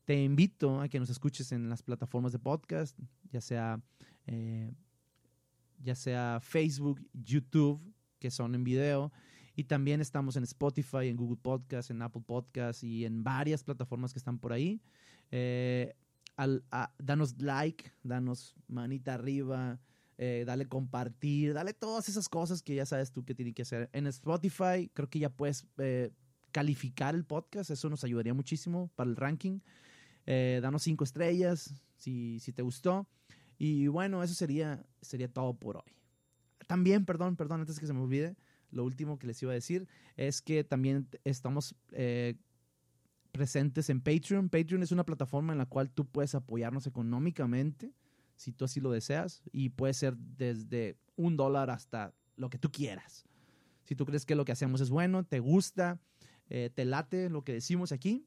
Te 0.05 0.23
invito 0.23 0.81
a 0.81 0.89
que 0.89 1.01
nos 1.01 1.11
escuches 1.11 1.53
en 1.53 1.69
las 1.69 1.83
plataformas 1.83 2.33
de 2.33 2.39
podcast, 2.39 2.99
ya 3.31 3.41
sea, 3.41 3.81
eh, 4.27 4.73
ya 5.83 5.95
sea 5.95 6.41
Facebook, 6.41 7.01
YouTube, 7.13 7.81
que 8.19 8.31
son 8.31 8.55
en 8.55 8.65
video, 8.65 9.13
y 9.55 9.65
también 9.65 10.01
estamos 10.01 10.37
en 10.37 10.45
Spotify, 10.45 11.09
en 11.09 11.17
Google 11.17 11.39
Podcast, 11.41 11.91
en 11.91 12.03
Apple 12.03 12.23
Podcast 12.27 12.85
y 12.85 13.07
en 13.07 13.25
varias 13.25 13.65
plataformas 13.65 14.13
que 14.13 14.19
están 14.19 14.39
por 14.39 14.53
ahí. 14.53 14.83
Eh, 15.31 15.95
danos 16.99 17.41
like, 17.41 17.91
danos 18.03 18.55
manita 18.69 19.15
arriba, 19.15 19.81
eh, 20.19 20.45
dale 20.47 20.67
compartir, 20.67 21.55
dale 21.55 21.73
todas 21.73 22.09
esas 22.11 22.29
cosas 22.29 22.63
que 22.63 22.75
ya 22.75 22.85
sabes 22.85 23.13
tú 23.13 23.25
que 23.25 23.35
tienen 23.35 23.55
que 23.55 23.63
hacer. 23.63 23.89
En 23.95 24.07
Spotify 24.07 24.91
creo 24.93 25.09
que 25.09 25.19
ya 25.19 25.31
puedes 25.31 25.67
eh, 25.79 26.11
calificar 26.53 27.15
el 27.15 27.25
podcast, 27.25 27.71
eso 27.71 27.89
nos 27.89 28.05
ayudaría 28.05 28.35
muchísimo 28.35 28.91
para 28.95 29.09
el 29.09 29.17
ranking. 29.17 29.61
danos 30.27 30.83
cinco 30.83 31.05
estrellas 31.05 31.75
si, 31.97 32.41
si 32.41 32.53
te 32.53 32.61
gustó. 32.61 33.07
Y 33.59 33.87
bueno, 33.89 34.23
eso 34.23 34.35
sería, 34.35 34.85
sería 35.01 35.29
todo 35.29 35.55
por 35.55 35.77
hoy. 35.77 35.97
También, 36.67 37.05
perdón, 37.05 37.37
perdón, 37.37 37.61
antes 37.61 37.79
que 37.79 37.87
se 37.87 37.93
me 37.93 38.01
olvide, 38.01 38.37
lo 38.71 38.85
último 38.85 39.19
que 39.19 39.27
les 39.27 39.43
iba 39.43 39.53
a 39.53 39.55
decir 39.55 39.89
es 40.17 40.43
que 40.43 40.65
también 40.65 41.09
estamos 41.25 41.75
presentes 43.37 43.91
en 43.91 44.01
Patreon. 44.01 44.49
Patreon 44.49 44.83
es 44.83 44.93
una 44.93 45.05
plataforma 45.05 45.53
en 45.53 45.59
la 45.59 45.67
cual 45.67 45.91
tú 45.91 46.07
puedes 46.07 46.35
apoyarnos 46.35 46.87
económicamente, 46.87 47.93
si 48.35 48.53
tú 48.53 48.65
así 48.65 48.81
lo 48.81 48.91
deseas, 48.91 49.43
y 49.53 49.71
puede 49.71 49.95
ser 49.95 50.17
desde 50.17 50.97
un 51.17 51.37
dólar 51.37 51.71
hasta 51.71 52.13
lo 52.37 52.51
que 52.51 52.59
tú 52.59 52.71
quieras. 52.71 53.25
Si 53.85 53.95
tú 53.95 54.05
crees 54.05 54.27
que 54.27 54.35
lo 54.35 54.45
que 54.45 54.53
hacemos 54.53 54.81
es 54.81 54.91
bueno, 54.91 55.25
te 55.25 55.39
gusta, 55.39 56.01
eh, 56.49 56.71
te 56.75 56.85
late 56.85 57.31
lo 57.31 57.45
que 57.45 57.53
decimos 57.53 57.93
aquí, 57.93 58.27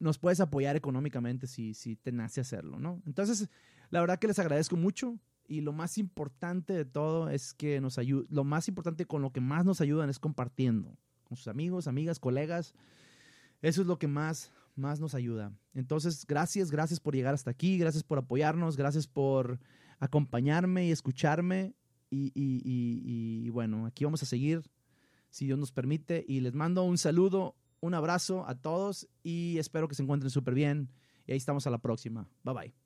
nos 0.00 0.18
puedes 0.18 0.40
apoyar 0.40 0.74
económicamente 0.76 1.46
si, 1.46 1.74
si 1.74 1.94
te 1.94 2.10
nace 2.10 2.40
hacerlo, 2.40 2.80
¿no? 2.80 3.00
Entonces, 3.06 3.48
la 3.90 4.00
verdad 4.00 4.18
que 4.18 4.26
les 4.26 4.38
agradezco 4.38 4.76
mucho 4.76 5.18
y 5.46 5.60
lo 5.60 5.72
más 5.72 5.98
importante 5.98 6.72
de 6.72 6.84
todo 6.84 7.28
es 7.28 7.54
que 7.54 7.80
nos 7.80 7.98
ayuda, 7.98 8.26
lo 8.30 8.44
más 8.44 8.68
importante 8.68 9.04
con 9.04 9.22
lo 9.22 9.32
que 9.32 9.40
más 9.40 9.64
nos 9.64 9.80
ayudan 9.80 10.10
es 10.10 10.18
compartiendo 10.18 10.96
con 11.24 11.36
sus 11.36 11.48
amigos, 11.48 11.86
amigas, 11.86 12.18
colegas. 12.18 12.74
Eso 13.62 13.82
es 13.82 13.86
lo 13.86 13.98
que 13.98 14.08
más, 14.08 14.52
más 14.74 15.00
nos 15.00 15.14
ayuda. 15.14 15.52
Entonces, 15.74 16.26
gracias, 16.26 16.70
gracias 16.70 16.98
por 16.98 17.14
llegar 17.14 17.34
hasta 17.34 17.50
aquí, 17.50 17.78
gracias 17.78 18.02
por 18.02 18.18
apoyarnos, 18.18 18.76
gracias 18.76 19.06
por 19.06 19.60
acompañarme 19.98 20.86
y 20.86 20.90
escucharme. 20.90 21.74
Y, 22.10 22.32
y, 22.34 23.48
bueno, 23.50 23.86
aquí 23.86 24.04
vamos 24.04 24.22
a 24.24 24.26
seguir, 24.26 24.62
si 25.30 25.46
Dios 25.46 25.58
nos 25.58 25.70
permite. 25.70 26.24
Y 26.26 26.40
les 26.40 26.54
mando 26.54 26.82
un 26.82 26.98
saludo, 26.98 27.54
un 27.80 27.94
abrazo 27.94 28.46
a 28.46 28.54
todos 28.54 29.08
y 29.22 29.58
espero 29.58 29.88
que 29.88 29.94
se 29.94 30.02
encuentren 30.02 30.30
súper 30.30 30.54
bien. 30.54 30.90
Y 31.26 31.32
ahí 31.32 31.38
estamos 31.38 31.66
a 31.66 31.70
la 31.70 31.78
próxima. 31.78 32.28
Bye 32.44 32.54
bye. 32.54 32.79